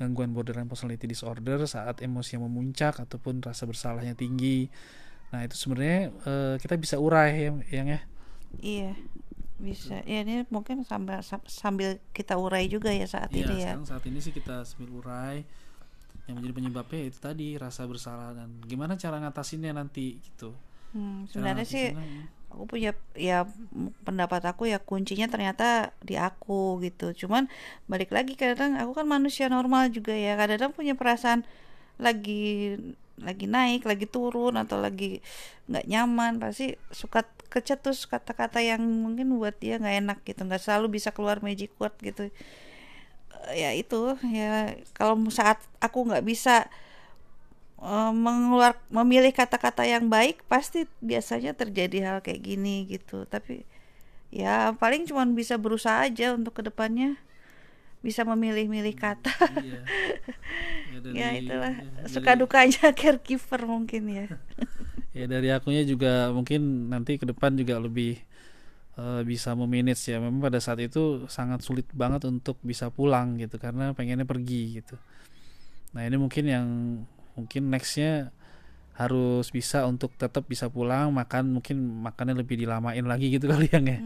gangguan 0.00 0.34
borderline 0.34 0.66
personality 0.70 1.06
disorder 1.06 1.58
saat 1.70 2.02
emosi 2.02 2.36
yang 2.38 2.44
memuncak 2.50 2.98
ataupun 3.04 3.40
rasa 3.44 3.64
bersalahnya 3.70 4.14
tinggi. 4.18 4.66
Nah 5.32 5.40
itu 5.46 5.56
sebenarnya 5.58 6.00
eh, 6.26 6.54
kita 6.62 6.74
bisa 6.78 6.96
urai 6.98 7.30
ya 7.36 7.50
yang 7.82 7.88
ya? 7.94 8.00
Iya 8.62 8.94
bisa. 9.58 10.02
Ya 10.06 10.22
ini 10.26 10.44
mungkin 10.50 10.82
sambil 10.84 11.22
sam- 11.22 11.46
sambil 11.46 12.02
kita 12.16 12.34
urai 12.36 12.66
juga 12.66 12.90
ya 12.90 13.06
saat 13.06 13.30
Iya, 13.34 13.46
ini 13.46 13.54
ya. 13.64 13.72
sekarang 13.74 13.86
saat 13.88 14.04
ini 14.10 14.18
sih 14.22 14.32
kita 14.34 14.66
sambil 14.66 14.90
urai. 15.00 15.36
Yang 16.26 16.34
menjadi 16.40 16.54
penyebabnya 16.56 17.00
itu 17.10 17.18
tadi 17.20 17.48
rasa 17.60 17.84
bersalah 17.84 18.32
dan 18.32 18.48
gimana 18.64 18.96
cara 18.96 19.20
ngatasinnya 19.20 19.72
nanti 19.76 20.16
gitu. 20.24 20.50
Hmm, 20.94 21.26
sebenarnya 21.26 21.66
sih 21.66 21.84
aku 22.54 22.64
punya 22.70 22.94
ya 23.18 23.44
pendapat 24.06 24.46
aku 24.46 24.70
ya 24.70 24.78
kuncinya 24.78 25.26
ternyata 25.26 25.90
di 26.00 26.14
aku 26.14 26.78
gitu. 26.86 27.10
Cuman 27.26 27.50
balik 27.90 28.14
lagi 28.14 28.38
kadang 28.38 28.78
aku 28.78 29.02
kan 29.02 29.06
manusia 29.10 29.50
normal 29.50 29.90
juga 29.90 30.14
ya. 30.14 30.38
Kadang 30.38 30.70
punya 30.70 30.94
perasaan 30.94 31.42
lagi 31.98 32.78
lagi 33.14 33.46
naik 33.46 33.86
lagi 33.86 34.06
turun 34.10 34.54
atau 34.54 34.78
lagi 34.78 35.18
nggak 35.66 35.86
nyaman. 35.90 36.38
Pasti 36.38 36.78
suka 36.94 37.26
kecetus 37.50 38.06
kata-kata 38.06 38.62
yang 38.62 38.82
mungkin 38.82 39.34
buat 39.34 39.58
dia 39.58 39.82
nggak 39.82 39.96
enak 40.06 40.18
gitu. 40.22 40.46
Nggak 40.46 40.62
selalu 40.62 40.98
bisa 41.02 41.10
keluar 41.10 41.42
magic 41.42 41.74
word 41.82 41.94
gitu. 41.98 42.30
Ya 43.52 43.74
itu 43.74 44.16
ya 44.30 44.78
kalau 44.96 45.18
saat 45.28 45.58
aku 45.82 46.06
nggak 46.06 46.24
bisa 46.24 46.70
mengeluar 48.10 48.80
memilih 48.88 49.28
kata-kata 49.36 49.84
yang 49.84 50.08
baik 50.08 50.40
pasti 50.48 50.88
biasanya 51.04 51.52
terjadi 51.52 51.98
hal 52.00 52.18
kayak 52.24 52.40
gini 52.40 52.88
gitu. 52.88 53.28
Tapi 53.28 53.68
ya 54.32 54.72
paling 54.74 55.04
cuman 55.04 55.36
bisa 55.36 55.54
berusaha 55.60 56.02
aja 56.08 56.32
untuk 56.34 56.56
ke 56.56 56.62
depannya 56.64 57.20
bisa 58.04 58.24
memilih-milih 58.24 58.96
kata. 58.96 59.32
Iya. 59.60 59.80
Ya, 60.92 60.98
dari- 61.04 61.16
ya 61.16 61.28
itulah. 61.36 61.74
ya, 61.76 62.08
suka 62.08 62.32
dari- 62.32 62.40
dukanya 62.44 62.84
caregiver 63.00 63.60
mungkin 63.64 64.02
ya. 64.08 64.26
Ya 65.14 65.30
dari 65.30 65.46
akunya 65.46 65.86
juga 65.86 66.34
mungkin 66.34 66.90
nanti 66.90 67.14
ke 67.14 67.22
depan 67.22 67.54
juga 67.54 67.78
lebih 67.78 68.18
eh, 68.98 69.22
bisa 69.22 69.54
memanage 69.54 70.10
ya. 70.10 70.18
Memang 70.18 70.42
pada 70.42 70.58
saat 70.58 70.82
itu 70.82 71.30
sangat 71.30 71.62
sulit 71.62 71.86
banget 71.94 72.26
untuk 72.26 72.58
bisa 72.66 72.90
pulang 72.90 73.38
gitu 73.38 73.54
karena 73.62 73.94
pengennya 73.94 74.26
pergi 74.26 74.82
gitu. 74.82 74.98
Nah 75.94 76.02
ini 76.02 76.18
mungkin 76.18 76.44
yang 76.50 76.66
mungkin 77.38 77.62
nextnya 77.72 78.32
harus 78.94 79.50
bisa 79.50 79.78
untuk 79.90 80.14
tetap 80.14 80.46
bisa 80.46 80.70
pulang 80.70 81.10
makan 81.10 81.58
mungkin 81.58 81.76
makannya 82.06 82.38
lebih 82.42 82.56
dilamain 82.62 83.02
lagi 83.02 83.26
gitu 83.34 83.46
kali 83.52 83.66
yang 83.74 83.86
ya. 83.86 83.98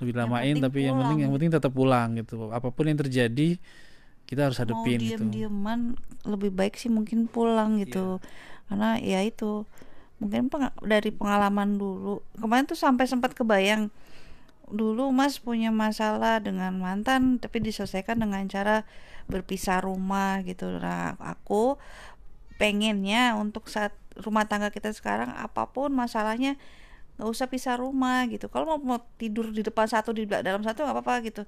Lebih 0.00 0.14
Yang 0.22 0.28
lamain 0.28 0.56
penting 0.56 0.64
tapi 0.64 0.78
yang 0.88 0.96
penting 1.00 1.18
pulang. 1.18 1.24
yang 1.24 1.32
penting 1.34 1.50
tetap 1.52 1.72
pulang 1.74 2.08
gitu. 2.20 2.50
Apa 2.52 2.68
pun 2.74 2.84
yang 2.90 2.98
terjadi 3.00 3.56
kita 4.28 4.40
harus 4.50 4.58
mau 4.62 4.62
hadepin 4.62 5.00
gitu. 5.08 5.26
lebih 6.26 6.50
baik 6.54 6.74
sih 6.80 6.90
mungkin 6.92 7.26
pulang 7.30 7.80
gitu. 7.82 8.20
Karena 8.68 8.98
ya 9.00 9.20
itu 9.24 9.64
mungkin 10.20 10.50
peng- 10.52 10.76
dari 10.84 11.10
pengalaman 11.14 11.78
dulu. 11.78 12.20
Kemarin 12.38 12.66
tuh 12.68 12.78
sampai 12.78 13.06
sempat 13.08 13.32
kebayang 13.38 13.88
dulu 14.68 15.08
Mas 15.16 15.40
punya 15.40 15.72
masalah 15.72 16.44
dengan 16.44 16.76
mantan 16.76 17.40
tapi 17.40 17.64
diselesaikan 17.64 18.20
dengan 18.20 18.44
cara 18.52 18.84
berpisah 19.30 19.80
rumah 19.84 20.44
gitu. 20.44 20.68
Nah 20.80 21.16
aku 21.20 21.80
pengennya 22.60 23.38
untuk 23.38 23.70
saat 23.70 23.94
rumah 24.18 24.44
tangga 24.50 24.68
kita 24.74 24.90
sekarang 24.90 25.30
apa 25.38 25.70
pun 25.70 25.90
masalahnya 25.94 26.58
nggak 27.18 27.28
usah 27.34 27.46
pisah 27.50 27.76
rumah 27.78 28.26
gitu. 28.30 28.46
Kalau 28.52 28.66
mau, 28.76 28.78
mau 28.80 28.98
tidur 29.20 29.50
di 29.50 29.62
depan 29.66 29.86
satu 29.90 30.10
di 30.14 30.24
dalam 30.28 30.62
satu 30.66 30.84
nggak 30.86 30.96
apa-apa 30.96 31.14
gitu. 31.28 31.42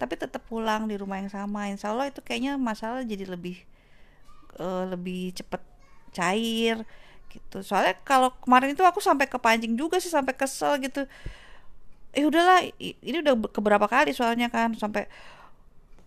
Tapi 0.00 0.14
tetap 0.18 0.42
pulang 0.50 0.86
di 0.90 0.96
rumah 0.98 1.18
yang 1.22 1.30
sama. 1.32 1.70
Insya 1.70 1.92
Allah 1.94 2.10
itu 2.10 2.20
kayaknya 2.22 2.58
masalah 2.58 3.02
jadi 3.06 3.26
lebih 3.30 3.56
eh, 4.60 4.84
lebih 4.92 5.34
cepet 5.34 5.62
cair 6.14 6.76
gitu. 7.32 7.56
Soalnya 7.66 7.98
kalau 8.06 8.30
kemarin 8.42 8.74
itu 8.74 8.82
aku 8.86 9.02
sampai 9.02 9.26
kepancing 9.26 9.74
juga 9.74 9.98
sih 9.98 10.10
sampai 10.12 10.34
kesel 10.38 10.78
gitu. 10.82 11.06
Eh 12.14 12.24
udahlah 12.30 12.62
ini 12.78 13.16
udah 13.24 13.34
be- 13.34 13.50
keberapa 13.50 13.86
kali 13.90 14.14
soalnya 14.14 14.46
kan 14.46 14.70
sampai 14.78 15.10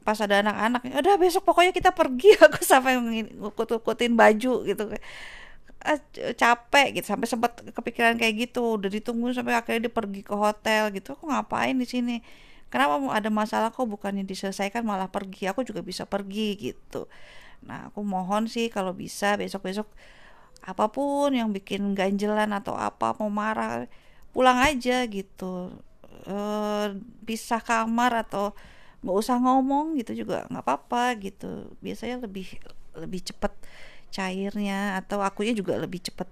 pas 0.08 0.16
ada 0.24 0.40
anak-anak 0.40 0.88
udah 1.04 1.16
besok 1.20 1.44
pokoknya 1.44 1.76
kita 1.76 1.92
pergi. 1.92 2.32
Aku 2.48 2.64
sampai 2.64 2.96
ngukut-ukutin 3.36 4.16
baju 4.16 4.64
gitu 4.64 4.84
ah, 5.84 6.00
capek 6.32 6.88
gitu. 6.96 7.06
Sampai 7.12 7.28
sempat 7.28 7.60
kepikiran 7.76 8.16
kayak 8.16 8.48
gitu 8.48 8.80
udah 8.80 8.88
ditunggu 8.88 9.36
sampai 9.36 9.60
akhirnya 9.60 9.92
dia 9.92 9.94
pergi 9.94 10.24
ke 10.24 10.32
hotel 10.32 10.96
gitu. 10.96 11.20
Aku 11.20 11.28
ngapain 11.28 11.76
di 11.76 11.84
sini? 11.84 12.16
Kenapa 12.72 12.96
ada 13.12 13.28
masalah? 13.28 13.68
Kok 13.76 14.00
bukannya 14.00 14.24
diselesaikan 14.24 14.88
malah 14.88 15.12
pergi? 15.12 15.52
Aku 15.52 15.68
juga 15.68 15.84
bisa 15.84 16.08
pergi 16.08 16.56
gitu. 16.56 17.12
Nah 17.68 17.92
aku 17.92 18.00
mohon 18.08 18.48
sih 18.48 18.72
kalau 18.72 18.96
bisa 18.96 19.36
besok-besok 19.36 19.92
apa 20.64 20.88
pun 20.92 21.36
yang 21.36 21.52
bikin 21.52 21.96
ganjelan 22.00 22.52
atau 22.56 22.76
apa 22.80 23.16
mau 23.20 23.28
marah 23.28 23.92
pulang 24.32 24.60
aja 24.64 25.04
gitu. 25.12 25.76
Eh 26.24 26.96
pisah 27.28 27.60
kamar 27.60 28.24
atau 28.24 28.56
nggak 29.02 29.18
usah 29.18 29.38
ngomong 29.40 29.98
gitu 30.00 30.26
juga 30.26 30.46
nggak 30.52 30.64
apa-apa 30.66 31.18
gitu. 31.22 31.72
Biasanya 31.84 32.24
lebih 32.26 32.58
lebih 32.98 33.22
cepet 33.22 33.54
cairnya 34.10 34.98
atau 35.00 35.22
akunya 35.22 35.54
juga 35.54 35.78
lebih 35.78 36.02
cepet 36.02 36.26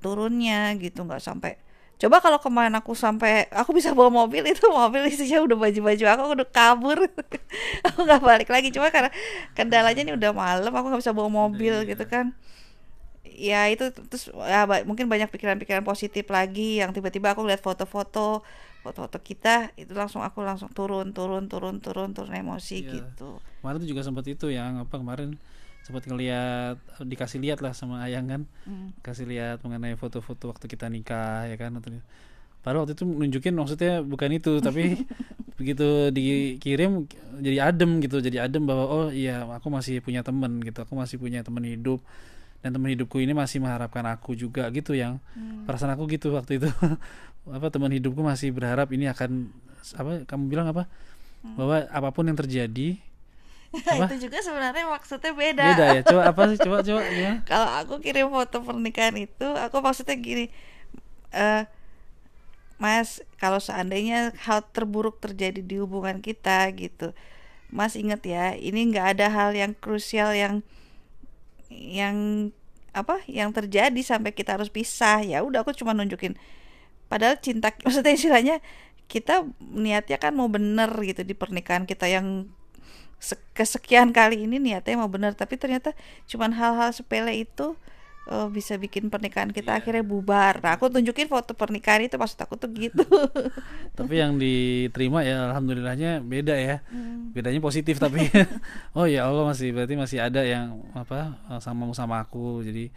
turunnya 0.00 0.72
gitu 0.80 1.04
nggak 1.04 1.20
sampai. 1.20 1.60
Coba 2.00 2.16
kalau 2.24 2.40
kemarin 2.40 2.72
aku 2.80 2.96
sampai 2.96 3.44
aku 3.52 3.76
bisa 3.76 3.92
bawa 3.92 4.08
mobil 4.08 4.40
itu 4.48 4.64
mobil 4.72 5.04
isinya 5.04 5.44
udah 5.44 5.56
baju-baju 5.68 6.04
aku 6.08 6.22
udah 6.40 6.48
kabur. 6.48 6.98
Aku 7.92 7.98
nggak 8.08 8.22
balik 8.24 8.48
lagi 8.48 8.72
cuma 8.72 8.88
karena 8.88 9.12
kendalanya 9.52 10.00
ini 10.00 10.12
udah 10.16 10.32
malam 10.32 10.72
aku 10.72 10.86
nggak 10.88 11.00
bisa 11.04 11.12
bawa 11.12 11.28
mobil 11.28 11.84
Iya. 11.84 11.88
gitu 11.92 12.04
kan 12.08 12.32
ya 13.22 13.68
itu 13.68 13.88
terus 13.92 14.32
ya 14.32 14.64
mungkin 14.84 15.06
banyak 15.06 15.28
pikiran-pikiran 15.28 15.84
positif 15.84 16.24
lagi 16.28 16.80
yang 16.80 16.90
tiba-tiba 16.90 17.32
aku 17.32 17.44
lihat 17.44 17.60
foto-foto 17.60 18.40
foto-foto 18.80 19.20
kita 19.20 19.76
itu 19.76 19.92
langsung 19.92 20.24
aku 20.24 20.40
langsung 20.40 20.72
turun 20.72 21.12
turun 21.12 21.52
turun 21.52 21.84
turun 21.84 22.16
turun 22.16 22.32
emosi 22.32 22.80
Iya. 22.80 22.90
gitu. 22.96 23.36
Kemarin 23.60 23.78
tuh 23.84 23.88
juga 23.92 24.00
sempat 24.00 24.24
itu 24.24 24.48
yang 24.48 24.80
apa 24.80 24.96
kemarin 24.96 25.36
sempat 25.84 26.08
ngelihat 26.08 26.76
dikasih 27.00 27.40
lihat 27.40 27.60
lah 27.60 27.76
sama 27.76 28.04
ayang 28.04 28.24
kan. 28.28 28.42
Hmm. 28.64 28.92
kasih 29.00 29.28
lihat 29.28 29.60
mengenai 29.60 29.96
foto-foto 29.96 30.48
waktu 30.48 30.64
kita 30.64 30.88
nikah 30.88 31.44
ya 31.44 31.56
kan 31.56 31.76
padahal 32.60 32.84
waktu 32.84 32.92
itu 32.92 33.04
nunjukin 33.08 33.56
maksudnya 33.56 34.04
bukan 34.04 34.36
itu 34.36 34.60
tapi 34.60 35.00
begitu 35.60 36.08
dikirim 36.08 37.04
jadi 37.40 37.68
adem 37.72 38.00
gitu 38.00 38.20
jadi 38.20 38.48
adem 38.48 38.64
bahwa 38.64 38.84
oh 38.88 39.06
iya 39.12 39.44
aku 39.44 39.68
masih 39.68 40.00
punya 40.00 40.24
temen 40.24 40.60
gitu. 40.64 40.80
Aku 40.84 40.96
masih 40.96 41.20
punya 41.20 41.44
temen 41.44 41.64
hidup 41.64 42.00
dan 42.60 42.70
teman 42.76 42.92
hidupku 42.92 43.20
ini 43.20 43.32
masih 43.32 43.60
mengharapkan 43.60 44.04
aku 44.08 44.36
juga 44.36 44.68
gitu 44.72 44.92
yang 44.92 45.16
Hmm. 45.32 45.64
perasaan 45.64 45.92
aku 45.96 46.04
gitu 46.10 46.32
waktu 46.36 46.60
itu 46.60 46.68
apa 47.56 47.66
teman 47.72 47.92
hidupku 47.92 48.20
masih 48.20 48.52
berharap 48.52 48.88
ini 48.92 49.08
akan 49.08 49.48
apa 49.96 50.24
kamu 50.28 50.42
bilang 50.48 50.68
apa 50.68 50.84
Hmm. 51.40 51.56
bahwa 51.56 51.76
apa 51.88 52.08
pun 52.12 52.28
yang 52.28 52.36
terjadi 52.36 53.00
Apa? 53.72 54.12
itu 54.12 54.28
juga 54.28 54.44
sebenarnya 54.44 54.84
maksudnya 54.92 55.32
beda, 55.32 55.64
beda 55.72 55.86
ya 55.96 56.02
coba 56.04 56.22
apa 56.28 56.42
sih 56.52 56.58
coba 56.60 56.76
coba 56.84 57.00
gimana 57.16 57.38
kalau 57.48 57.68
aku 57.80 57.94
kirim 58.04 58.28
foto 58.28 58.60
pernikahan 58.60 59.16
itu 59.16 59.46
aku 59.56 59.80
maksudnya 59.80 60.20
gini 60.20 60.52
eh 61.32 61.64
Mas 62.80 63.20
kalau 63.36 63.60
seandainya 63.60 64.32
hal 64.48 64.64
terburuk 64.72 65.20
terjadi 65.20 65.60
di 65.60 65.76
hubungan 65.80 66.24
kita 66.24 66.68
gitu 66.76 67.12
Mas 67.70 67.94
inget 67.96 68.20
ya 68.24 68.56
ini 68.56 68.88
nggak 68.90 69.16
ada 69.16 69.26
hal 69.30 69.50
yang 69.52 69.72
krusial 69.76 70.32
yang 70.32 70.64
yang 71.70 72.50
apa 72.90 73.22
yang 73.30 73.54
terjadi 73.54 74.00
sampai 74.02 74.34
kita 74.34 74.58
harus 74.58 74.68
pisah. 74.68 75.22
Ya 75.22 75.40
udah 75.46 75.62
aku 75.62 75.72
cuma 75.72 75.94
nunjukin. 75.94 76.34
Padahal 77.06 77.38
cinta 77.38 77.70
maksudnya 77.86 78.14
istilahnya 78.14 78.56
kita 79.10 79.46
niatnya 79.58 80.18
kan 80.22 80.34
mau 80.34 80.46
bener 80.46 80.90
gitu 81.02 81.26
di 81.26 81.34
pernikahan 81.34 81.82
kita 81.86 82.06
yang 82.06 82.46
kesekian 83.52 84.14
kali 84.14 84.46
ini 84.46 84.58
niatnya 84.58 84.98
mau 84.98 85.10
bener. 85.10 85.38
Tapi 85.38 85.54
ternyata 85.56 85.94
cuman 86.26 86.50
hal-hal 86.54 86.90
sepele 86.90 87.46
itu 87.46 87.78
uh, 88.28 88.48
bisa 88.52 88.76
bikin 88.76 89.08
pernikahan 89.08 89.48
kita 89.54 89.72
yeah. 89.72 89.78
akhirnya 89.80 90.04
bubar. 90.04 90.60
Nah, 90.60 90.76
aku 90.76 90.92
tunjukin 90.92 91.30
foto 91.30 91.56
pernikahan 91.56 92.04
itu 92.04 92.20
maksud 92.20 92.36
aku 92.42 92.60
tuh 92.60 92.68
gitu. 92.76 93.04
tapi 93.98 94.20
yang 94.20 94.36
diterima 94.36 95.24
ya 95.24 95.48
alhamdulillahnya 95.48 96.20
beda 96.20 96.54
ya. 96.58 96.76
Hmm. 96.92 97.32
Bedanya 97.32 97.62
positif 97.62 97.96
tapi 97.96 98.28
oh 98.98 99.06
ya 99.08 99.30
Allah 99.30 99.48
masih 99.48 99.72
berarti 99.72 99.94
masih 99.96 100.18
ada 100.20 100.44
yang 100.44 100.84
apa 100.92 101.40
sama 101.62 101.88
sama 101.96 102.20
aku. 102.20 102.60
Jadi 102.66 102.92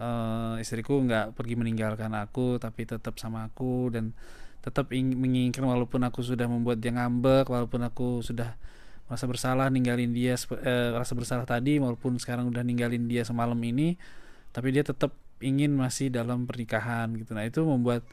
uh, 0.00 0.56
istriku 0.62 0.96
nggak 1.02 1.36
pergi 1.36 1.54
meninggalkan 1.58 2.12
aku 2.16 2.56
tapi 2.56 2.88
tetap 2.88 3.20
sama 3.20 3.44
aku 3.50 3.92
dan 3.92 4.16
tetap 4.62 4.94
ingin 4.94 5.18
menginginkan 5.18 5.66
walaupun 5.66 6.06
aku 6.06 6.22
sudah 6.22 6.46
membuat 6.46 6.78
dia 6.78 6.94
ngambek, 6.94 7.50
walaupun 7.50 7.82
aku 7.82 8.22
sudah 8.22 8.54
merasa 9.10 9.26
bersalah 9.26 9.66
ninggalin 9.68 10.14
dia 10.14 10.38
eh, 10.38 10.88
rasa 10.94 11.12
bersalah 11.18 11.44
tadi 11.44 11.76
walaupun 11.82 12.16
sekarang 12.16 12.48
udah 12.48 12.62
ninggalin 12.62 13.10
dia 13.10 13.26
semalam 13.26 13.58
ini 13.58 13.98
tapi 14.52 14.68
dia 14.70 14.84
tetap 14.84 15.16
ingin 15.42 15.74
masih 15.74 16.12
dalam 16.12 16.46
pernikahan 16.46 17.10
gitu. 17.18 17.34
Nah 17.34 17.44
itu 17.48 17.60
membuat 17.66 18.06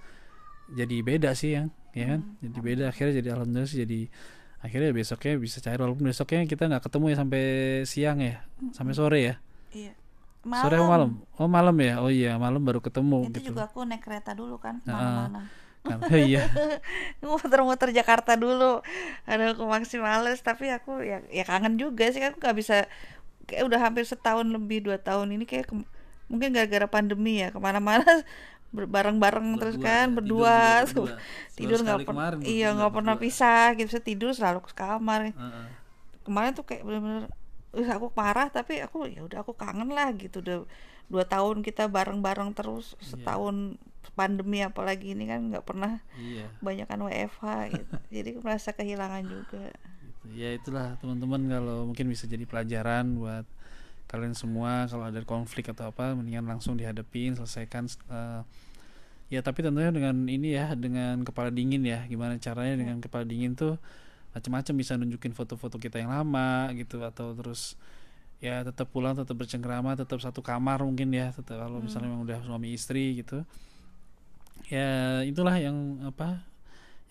jadi 0.74 0.98
beda 1.06 1.32
sih 1.38 1.60
yang 1.60 1.68
ya 1.94 2.16
kan? 2.16 2.22
Hmm. 2.22 2.38
jadi 2.46 2.60
beda 2.62 2.84
akhirnya 2.94 3.14
jadi 3.22 3.30
alhamdulillah 3.34 3.70
sih 3.70 3.80
jadi 3.86 4.00
akhirnya 4.60 4.92
besoknya 4.92 5.34
bisa 5.40 5.58
cair 5.64 5.80
walaupun 5.82 6.06
besoknya 6.06 6.46
kita 6.46 6.70
nggak 6.70 6.84
ketemu 6.86 7.06
ya 7.10 7.16
sampai 7.18 7.44
siang 7.88 8.20
ya 8.22 8.36
hmm. 8.60 8.72
sampai 8.76 8.94
sore 8.94 9.20
ya? 9.22 9.36
Iya. 9.74 9.94
Malam. 10.40 10.64
sore 10.64 10.78
malam. 10.80 11.12
oh 11.36 11.50
malam 11.52 11.76
ya? 11.84 11.94
Oh 12.00 12.12
iya 12.12 12.40
malam 12.40 12.64
baru 12.64 12.80
ketemu 12.80 13.28
itu 13.28 13.40
gitu. 13.44 13.48
juga 13.54 13.68
aku 13.68 13.84
naik 13.84 14.04
kereta 14.06 14.32
dulu 14.32 14.56
kan 14.56 14.80
ke 14.80 14.90
mana-mana 14.90 15.50
kan? 15.84 16.00
Iya. 16.12 16.44
Muter-muter 17.24 17.90
Jakarta 17.96 18.36
dulu. 18.36 18.84
Ada 19.24 19.56
aku 19.56 19.64
masih 19.64 20.04
males. 20.04 20.44
Tapi 20.44 20.70
aku 20.70 21.00
ya 21.02 21.24
ya 21.32 21.44
kangen 21.48 21.80
juga 21.80 22.12
sih. 22.12 22.20
Aku 22.20 22.38
nggak 22.38 22.58
bisa 22.58 22.86
kayak 23.48 23.64
udah 23.66 23.80
hampir 23.82 24.06
setahun 24.06 24.46
lebih 24.46 24.86
dua 24.86 25.00
tahun 25.02 25.34
ini 25.40 25.48
kayak 25.48 25.72
mungkin 26.30 26.54
gara-gara 26.54 26.88
pandemi 26.88 27.42
ya 27.42 27.50
ke 27.50 27.60
mana-mana 27.60 28.06
bareng-bareng 28.70 29.58
terus 29.58 29.76
kan 29.82 30.14
berdua 30.14 30.86
tidur 31.58 31.82
nggak 31.82 32.06
pernah 32.06 32.38
iya 32.46 32.70
nggak 32.78 32.94
pernah 32.94 33.18
pisah 33.18 33.74
gitu 33.74 33.98
saya 33.98 34.06
tidur 34.06 34.30
selalu 34.32 34.62
ke 34.62 34.78
kamar 34.78 35.34
uh 35.34 35.42
-uh. 35.42 35.66
kemarin 36.22 36.54
tuh 36.54 36.64
kayak 36.70 36.86
bener-bener 36.86 37.26
aku 37.74 38.14
parah 38.14 38.50
tapi 38.54 38.82
aku 38.82 39.10
ya 39.10 39.26
udah 39.26 39.42
aku 39.42 39.58
kangen 39.58 39.90
lah 39.90 40.14
gitu 40.14 40.42
udah 40.42 40.70
dua 41.10 41.26
tahun 41.26 41.66
kita 41.66 41.90
bareng-bareng 41.90 42.54
terus 42.54 42.94
iya. 43.02 43.18
setahun 43.18 43.74
yeah. 43.74 44.14
pandemi 44.14 44.62
apalagi 44.62 45.18
ini 45.18 45.26
kan 45.26 45.50
nggak 45.50 45.66
pernah 45.66 46.02
yeah. 46.22 46.50
banyak 46.62 46.86
kan 46.86 47.02
WFH 47.02 47.46
gitu. 47.74 47.94
jadi 48.16 48.30
merasa 48.38 48.70
kehilangan 48.74 49.26
juga 49.26 49.74
gitu. 49.74 50.38
ya 50.38 50.50
itulah 50.54 50.98
teman-teman 51.02 51.42
kalau 51.50 51.78
mungkin 51.90 52.06
bisa 52.06 52.30
jadi 52.30 52.46
pelajaran 52.46 53.18
buat 53.18 53.46
kalian 54.10 54.34
semua 54.34 54.90
kalau 54.90 55.06
ada 55.06 55.22
konflik 55.22 55.70
atau 55.70 55.94
apa 55.94 56.18
mendingan 56.18 56.50
langsung 56.50 56.74
dihadapin 56.74 57.38
selesaikan 57.38 57.86
uh, 58.10 58.42
ya 59.30 59.46
tapi 59.46 59.62
tentunya 59.62 59.94
dengan 59.94 60.26
ini 60.26 60.58
ya 60.58 60.74
dengan 60.74 61.22
kepala 61.22 61.54
dingin 61.54 61.86
ya. 61.86 62.02
Gimana 62.10 62.42
caranya 62.42 62.74
dengan 62.82 62.98
kepala 62.98 63.22
dingin 63.24 63.54
tuh 63.54 63.78
macam-macam 64.34 64.74
bisa 64.74 64.98
nunjukin 64.98 65.38
foto-foto 65.38 65.78
kita 65.78 66.02
yang 66.02 66.10
lama 66.10 66.74
gitu 66.74 67.06
atau 67.06 67.38
terus 67.38 67.78
ya 68.42 68.66
tetap 68.66 68.90
pulang 68.90 69.14
tetap 69.14 69.38
bercengkrama 69.38 69.98
tetap 69.98 70.22
satu 70.22 70.42
kamar 70.42 70.82
mungkin 70.82 71.10
ya 71.14 71.30
tetap 71.34 71.62
kalau 71.62 71.82
misalnya 71.82 72.10
hmm. 72.10 72.14
memang 72.18 72.26
udah 72.26 72.40
suami 72.50 72.74
istri 72.74 73.22
gitu. 73.22 73.46
Ya 74.74 75.22
itulah 75.22 75.54
yang 75.62 76.02
apa 76.02 76.42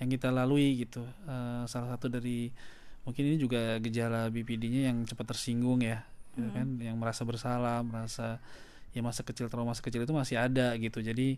yang 0.02 0.10
kita 0.10 0.34
lalui 0.34 0.82
gitu. 0.82 1.06
Uh, 1.30 1.62
salah 1.70 1.94
satu 1.94 2.10
dari 2.10 2.50
mungkin 3.06 3.22
ini 3.22 3.38
juga 3.38 3.78
gejala 3.78 4.26
BPD-nya 4.34 4.90
yang 4.90 5.06
cepat 5.06 5.30
tersinggung 5.30 5.86
ya 5.86 6.02
gitu 6.38 6.50
kan 6.54 6.68
yang 6.78 6.96
merasa 6.96 7.26
bersalah 7.26 7.82
merasa 7.82 8.38
ya 8.94 9.02
masa 9.02 9.26
kecil 9.26 9.50
trauma 9.50 9.74
masa 9.74 9.82
kecil 9.82 10.06
itu 10.06 10.14
masih 10.14 10.38
ada 10.38 10.72
gitu. 10.78 11.02
Jadi 11.02 11.36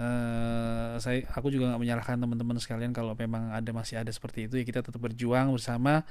uh, 0.00 0.96
saya 0.98 1.28
aku 1.36 1.52
juga 1.52 1.70
nggak 1.72 1.80
menyalahkan 1.80 2.16
teman-teman 2.16 2.56
sekalian 2.58 2.90
kalau 2.96 3.12
memang 3.14 3.52
ada 3.52 3.70
masih 3.70 4.00
ada 4.00 4.10
seperti 4.10 4.48
itu 4.48 4.58
ya 4.58 4.64
kita 4.64 4.80
tetap 4.80 5.00
berjuang 5.00 5.52
bersama 5.54 6.02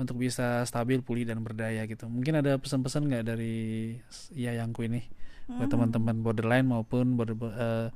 untuk 0.00 0.24
bisa 0.24 0.64
stabil 0.64 1.04
pulih 1.04 1.28
dan 1.28 1.42
berdaya 1.44 1.84
gitu. 1.84 2.08
Mungkin 2.08 2.40
ada 2.40 2.56
pesan-pesan 2.56 3.10
nggak 3.10 3.24
dari 3.34 3.96
ya 4.32 4.56
yangku 4.56 4.86
ini 4.88 5.04
hmm. 5.50 5.58
buat 5.60 5.68
teman-teman 5.68 6.16
borderline 6.24 6.66
maupun 6.70 7.18
border, 7.18 7.36
uh, 7.36 7.88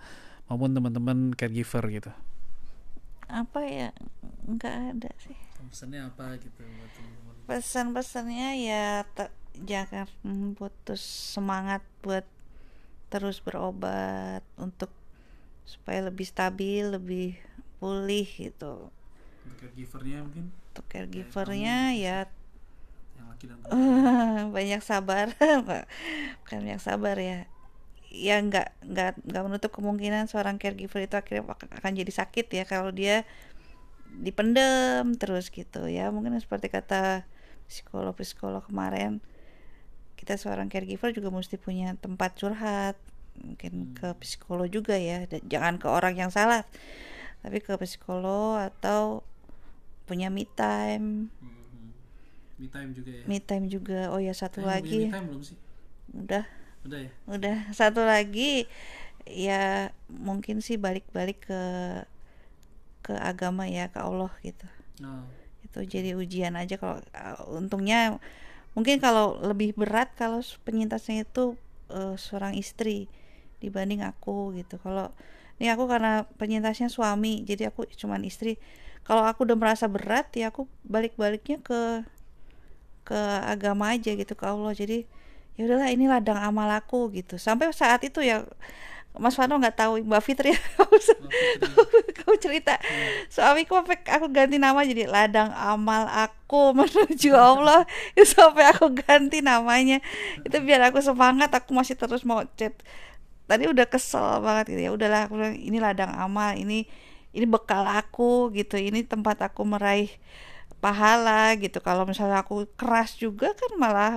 maupun 0.50 0.76
teman-teman 0.76 1.32
caregiver 1.32 1.82
gitu. 1.88 2.12
Apa 3.26 3.64
ya? 3.64 3.90
Nggak 4.44 4.74
ada 4.92 5.10
sih. 5.18 5.34
Pesannya 5.66 6.06
apa 6.06 6.38
gitu 6.38 6.62
pesan-pesannya 7.46 8.66
ya 8.66 9.06
jangan 9.64 10.10
putus 10.58 11.00
semangat 11.00 11.80
buat 12.04 12.28
terus 13.08 13.40
berobat 13.40 14.42
untuk 14.58 14.90
supaya 15.66 16.04
lebih 16.06 16.26
stabil 16.26 16.84
lebih 16.84 17.38
pulih 17.80 18.26
gitu. 18.26 18.90
Untuk 19.46 19.56
caregivernya 19.62 20.18
mungkin? 20.22 20.44
Untuk 20.74 20.86
caregivernya 20.90 21.76
ya. 21.96 22.18
yang 23.16 23.26
laki 23.32 23.44
dan 23.48 23.58
banyak 24.56 24.82
sabar 24.84 25.32
bukan 26.44 26.58
banyak 26.60 26.82
sabar 26.82 27.16
ya. 27.16 27.48
Ya 28.12 28.38
nggak 28.38 28.68
nggak 28.86 29.12
nggak 29.26 29.42
menutup 29.42 29.70
kemungkinan 29.74 30.30
seorang 30.30 30.56
caregiver 30.60 31.04
itu 31.04 31.16
akhirnya 31.18 31.46
akan 31.52 31.92
jadi 31.94 32.12
sakit 32.12 32.46
ya. 32.52 32.64
Kalau 32.68 32.92
dia 32.94 33.26
dipendem 34.20 35.16
terus 35.18 35.50
gitu 35.50 35.86
ya. 35.90 36.10
Mungkin 36.14 36.38
seperti 36.38 36.70
kata 36.70 37.26
psikolog 37.66 38.14
psikolog 38.14 38.62
kemarin 38.62 39.18
kita 40.16 40.40
seorang 40.40 40.72
caregiver 40.72 41.12
juga 41.12 41.28
mesti 41.28 41.60
punya 41.60 41.94
tempat 42.00 42.36
curhat 42.40 42.96
mungkin 43.36 43.92
hmm. 43.92 43.94
ke 44.00 44.08
psikolog 44.24 44.64
juga 44.72 44.96
ya 44.96 45.28
Dan 45.28 45.44
jangan 45.44 45.76
ke 45.76 45.86
orang 45.92 46.16
yang 46.16 46.32
salah 46.32 46.64
tapi 47.44 47.62
ke 47.62 47.78
psikolog 47.78 48.58
atau 48.58 49.22
punya 50.06 50.34
me 50.34 50.46
time. 50.50 51.30
Hmm. 51.38 51.94
me 52.58 52.66
time 52.66 52.90
juga 52.90 53.10
ya? 53.12 53.24
Me 53.26 53.38
time 53.38 53.66
juga. 53.70 54.00
Oh 54.10 54.18
ya 54.18 54.34
satu 54.34 54.64
eh, 54.64 54.66
lagi. 54.66 55.00
me 55.06 55.14
time 55.14 55.26
belum 55.30 55.42
sih? 55.46 55.58
Udah. 56.10 56.42
Udah 56.82 56.98
ya? 57.06 57.10
Udah. 57.30 57.58
Satu 57.70 58.02
lagi 58.02 58.66
ya 59.26 59.94
mungkin 60.10 60.62
sih 60.62 60.78
balik-balik 60.78 61.46
ke 61.46 61.62
ke 63.02 63.14
agama 63.14 63.70
ya 63.70 63.90
ke 63.94 64.02
Allah 64.02 64.34
gitu. 64.42 64.66
Oh. 65.04 65.28
itu 65.60 66.00
jadi 66.00 66.16
ujian 66.16 66.56
aja 66.56 66.80
kalau 66.80 67.04
uh, 67.12 67.36
untungnya 67.52 68.16
mungkin 68.76 69.00
kalau 69.00 69.40
lebih 69.40 69.72
berat 69.72 70.12
kalau 70.14 70.44
penyintasnya 70.68 71.24
itu 71.24 71.56
uh, 71.88 72.14
seorang 72.20 72.54
istri 72.54 73.08
dibanding 73.58 74.04
aku 74.04 74.52
gitu. 74.54 74.76
Kalau 74.78 75.10
ini 75.56 75.72
aku 75.72 75.88
karena 75.88 76.28
penyintasnya 76.36 76.92
suami 76.92 77.40
jadi 77.42 77.72
aku 77.72 77.88
cuman 77.96 78.22
istri. 78.28 78.60
Kalau 79.06 79.24
aku 79.24 79.48
udah 79.48 79.56
merasa 79.56 79.88
berat 79.88 80.28
ya 80.36 80.52
aku 80.52 80.68
balik-baliknya 80.84 81.62
ke 81.64 82.04
ke 83.06 83.20
agama 83.48 83.96
aja 83.96 84.12
gitu 84.12 84.34
ke 84.36 84.44
Allah. 84.44 84.76
Jadi 84.76 85.08
ya 85.56 85.64
udahlah 85.64 85.88
ini 85.88 86.04
ladang 86.04 86.36
amal 86.36 86.68
aku 86.68 87.08
gitu. 87.16 87.40
Sampai 87.40 87.72
saat 87.72 88.04
itu 88.04 88.20
ya 88.20 88.44
Mas 89.16 89.36
Fano 89.36 89.56
nggak 89.56 89.76
tahu 89.76 90.04
Mbak 90.04 90.22
Fitri. 90.22 90.52
Kamu 92.16 92.36
cerita. 92.44 92.76
Hmm. 92.76 93.26
suamiku 93.32 93.80
sampai 93.80 93.98
aku 94.04 94.26
ganti 94.28 94.56
nama 94.60 94.84
jadi 94.84 95.08
ladang 95.08 95.50
amal 95.52 96.06
aku 96.08 96.72
menuju 96.78 97.32
Allah. 97.32 97.88
Itu 98.12 98.36
sampai 98.36 98.70
aku 98.70 98.92
ganti 98.92 99.40
namanya. 99.40 100.04
Itu 100.44 100.60
biar 100.60 100.92
aku 100.92 101.00
semangat 101.00 101.50
aku 101.56 101.72
masih 101.72 101.96
terus 101.96 102.22
mau 102.22 102.44
chat. 102.54 102.76
Tadi 103.46 103.64
udah 103.70 103.86
kesel 103.88 104.42
banget 104.44 104.76
gitu 104.76 104.80
ya. 104.86 104.90
Udahlah 104.92 105.20
aku 105.30 105.40
bilang 105.40 105.56
ini 105.56 105.78
ladang 105.80 106.12
amal 106.12 106.52
ini 106.58 106.84
ini 107.32 107.46
bekal 107.48 107.88
aku 107.88 108.52
gitu. 108.52 108.76
Ini 108.76 109.06
tempat 109.08 109.40
aku 109.40 109.64
meraih 109.64 110.12
pahala 110.84 111.56
gitu. 111.56 111.80
Kalau 111.80 112.04
misalnya 112.04 112.44
aku 112.44 112.68
keras 112.76 113.16
juga 113.16 113.52
kan 113.56 113.72
malah 113.80 114.12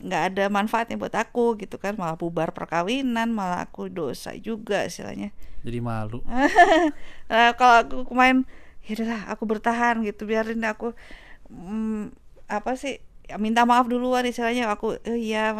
nggak 0.00 0.22
ada 0.32 0.44
manfaatnya 0.48 0.96
buat 0.96 1.12
aku 1.12 1.56
gitu 1.56 1.76
kan. 1.76 1.94
Malah 1.94 2.16
bubar 2.16 2.50
perkawinan 2.50 3.30
malah 3.30 3.64
aku 3.64 3.86
dosa 3.86 4.32
juga 4.34 4.82
istilahnya. 4.82 5.30
Jadi 5.60 5.78
malu. 5.78 6.24
Nah, 7.28 7.52
kalau 7.60 7.76
aku 7.80 7.96
kemarin 8.06 8.48
ya 8.80 8.96
udahlah 8.96 9.22
aku 9.28 9.44
bertahan 9.44 10.00
gitu 10.02 10.24
biarin 10.24 10.64
aku 10.64 10.96
mm, 11.48 12.10
apa 12.48 12.74
sih 12.74 12.96
ya, 13.24 13.36
minta 13.36 13.62
maaf 13.62 13.86
duluan 13.86 14.24
istilahnya. 14.24 14.72
Aku 14.72 14.96
oh 14.96 15.18
iya 15.18 15.52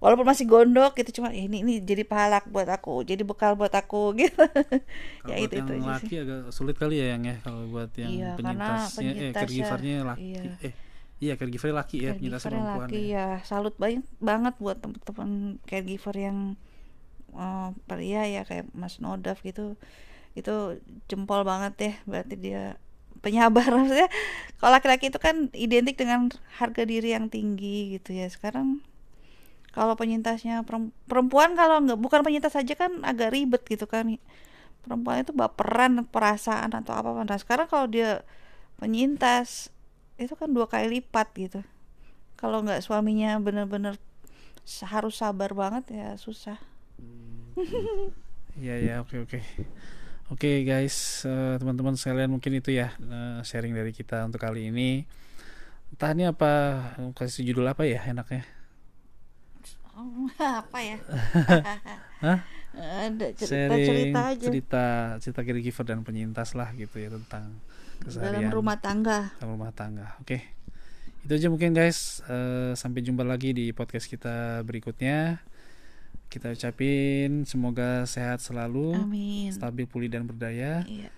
walaupun 0.00 0.24
masih 0.24 0.48
gondok 0.48 0.96
gitu 0.96 1.20
cuma 1.20 1.28
"Eh, 1.28 1.44
ini 1.44 1.60
ini 1.60 1.76
jadi 1.78 2.08
pahala 2.08 2.40
buat 2.48 2.64
aku 2.66 3.04
jadi 3.04 3.20
bekal 3.20 3.52
buat 3.52 3.68
aku. 3.70 4.16
Gitu. 4.18 4.32
Kalau 4.32 5.28
ya 5.28 5.36
itu 5.36 5.54
yang 5.54 5.68
itu 5.68 5.84
laki 5.84 6.08
sih 6.08 6.18
agak 6.18 6.40
sulit 6.50 6.76
kali 6.80 6.96
ya 6.96 7.12
yang 7.12 7.22
ya 7.22 7.36
kalau 7.44 7.68
buat 7.68 7.92
yang 7.94 8.08
Iya, 8.10 8.28
karena 8.32 8.48
penyintasnya 8.56 8.80
eh 9.04 9.12
penyintasnya- 9.12 9.34
caregivernya 9.36 9.96
laki 10.08 10.24
iya. 10.24 10.40
eh 10.64 10.74
iya 11.20 11.36
caregivernya 11.36 11.76
laki 11.76 11.96
ya 12.00 12.10
caregiver 12.16 12.40
perempuan 12.40 12.88
laki 12.88 13.00
ya. 13.12 13.14
ya 13.14 13.26
salut 13.44 13.74
banget 13.76 14.04
banget 14.18 14.54
buat 14.56 14.76
teman-teman 14.80 15.60
caregiver 15.68 16.16
yang 16.16 16.38
eh, 17.36 17.68
pria 17.86 18.22
ya 18.26 18.42
kayak 18.48 18.70
Mas 18.74 18.98
Nodaf 19.02 19.42
gitu. 19.44 19.76
Itu 20.38 20.78
jempol 21.10 21.42
banget 21.46 21.74
ya 21.78 21.92
berarti 22.08 22.34
dia 22.38 22.62
penyabar. 23.24 23.68
Maksudnya 23.76 24.08
kalau 24.58 24.72
laki-laki 24.76 25.12
itu 25.12 25.20
kan 25.20 25.50
identik 25.54 25.96
dengan 26.00 26.30
harga 26.58 26.82
diri 26.88 27.14
yang 27.16 27.28
tinggi 27.28 27.98
gitu 27.98 28.16
ya. 28.16 28.26
Sekarang 28.30 28.80
kalau 29.70 29.94
penyintasnya 29.94 30.66
perem- 30.66 30.94
perempuan 31.06 31.54
kalau 31.54 31.78
nggak 31.84 32.00
bukan 32.00 32.20
penyintas 32.26 32.58
saja 32.58 32.74
kan 32.74 33.02
agak 33.06 33.30
ribet 33.34 33.62
gitu 33.68 33.86
kan. 33.86 34.08
Perempuan 34.82 35.22
itu 35.22 35.32
baperan 35.36 36.08
perasaan 36.08 36.72
atau 36.72 36.96
apa 36.96 37.12
nah 37.28 37.36
sekarang 37.36 37.68
kalau 37.68 37.84
dia 37.84 38.24
penyintas 38.80 39.68
itu 40.20 40.36
kan 40.36 40.52
dua 40.52 40.68
kali 40.68 41.00
lipat 41.00 41.32
gitu. 41.32 41.60
Kalau 42.36 42.60
nggak 42.60 42.84
suaminya 42.84 43.40
bener-bener 43.40 43.96
harus 44.84 45.16
sabar 45.16 45.56
banget 45.56 45.96
ya 45.96 46.08
susah. 46.20 46.60
Iya 48.60 48.76
ya 48.76 48.94
oke 49.00 49.24
oke. 49.24 49.40
Oke 50.30 50.62
guys 50.62 51.24
eh, 51.24 51.56
teman-teman 51.56 51.96
sekalian 51.96 52.30
mungkin 52.30 52.60
itu 52.60 52.70
ya 52.76 52.92
eh, 53.00 53.40
sharing 53.40 53.72
dari 53.72 53.96
kita 53.96 54.28
untuk 54.28 54.44
kali 54.44 54.68
ini. 54.68 55.08
Entah 55.90 56.12
ini 56.12 56.28
apa 56.28 56.52
kasih 57.16 57.50
judul 57.50 57.66
apa 57.66 57.88
ya 57.88 58.04
enaknya? 58.04 58.44
Oh, 59.96 60.28
apa 60.62 60.78
ya? 60.78 60.96
Hah? 62.24 62.40
ada 62.70 63.34
sharing 63.34 64.14
cerita-cerita 64.14 64.20
aja. 64.30 64.46
cerita 64.46 64.84
cerita 65.18 65.40
caregiver 65.42 65.82
dan 65.82 66.06
penyintas 66.06 66.54
lah 66.54 66.70
gitu 66.78 67.02
ya 67.02 67.10
tentang 67.10 67.58
keseharian 68.02 68.48
dalam 68.48 68.54
rumah 68.54 68.76
tangga 68.80 69.32
dalam 69.38 69.60
rumah 69.60 69.72
tangga 69.72 70.16
oke 70.20 70.26
okay. 70.26 70.40
itu 71.26 71.32
aja 71.36 71.48
mungkin 71.52 71.76
guys 71.76 72.24
uh, 72.26 72.72
sampai 72.74 73.04
jumpa 73.04 73.22
lagi 73.22 73.52
di 73.52 73.70
podcast 73.76 74.08
kita 74.08 74.64
berikutnya 74.64 75.40
kita 76.30 76.54
ucapin 76.54 77.42
semoga 77.42 78.06
sehat 78.06 78.38
selalu 78.38 78.94
Amin. 78.94 79.50
stabil 79.50 79.84
pulih 79.84 80.06
dan 80.06 80.24
berdaya 80.24 80.86
iya. 80.86 81.10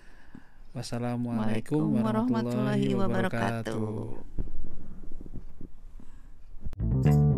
wassalamualaikum 0.73 2.01
warahmatullahi, 2.01 2.97
warahmatullahi 2.97 2.97
wabarakatuh, 2.97 3.77
wabarakatuh. 6.81 7.32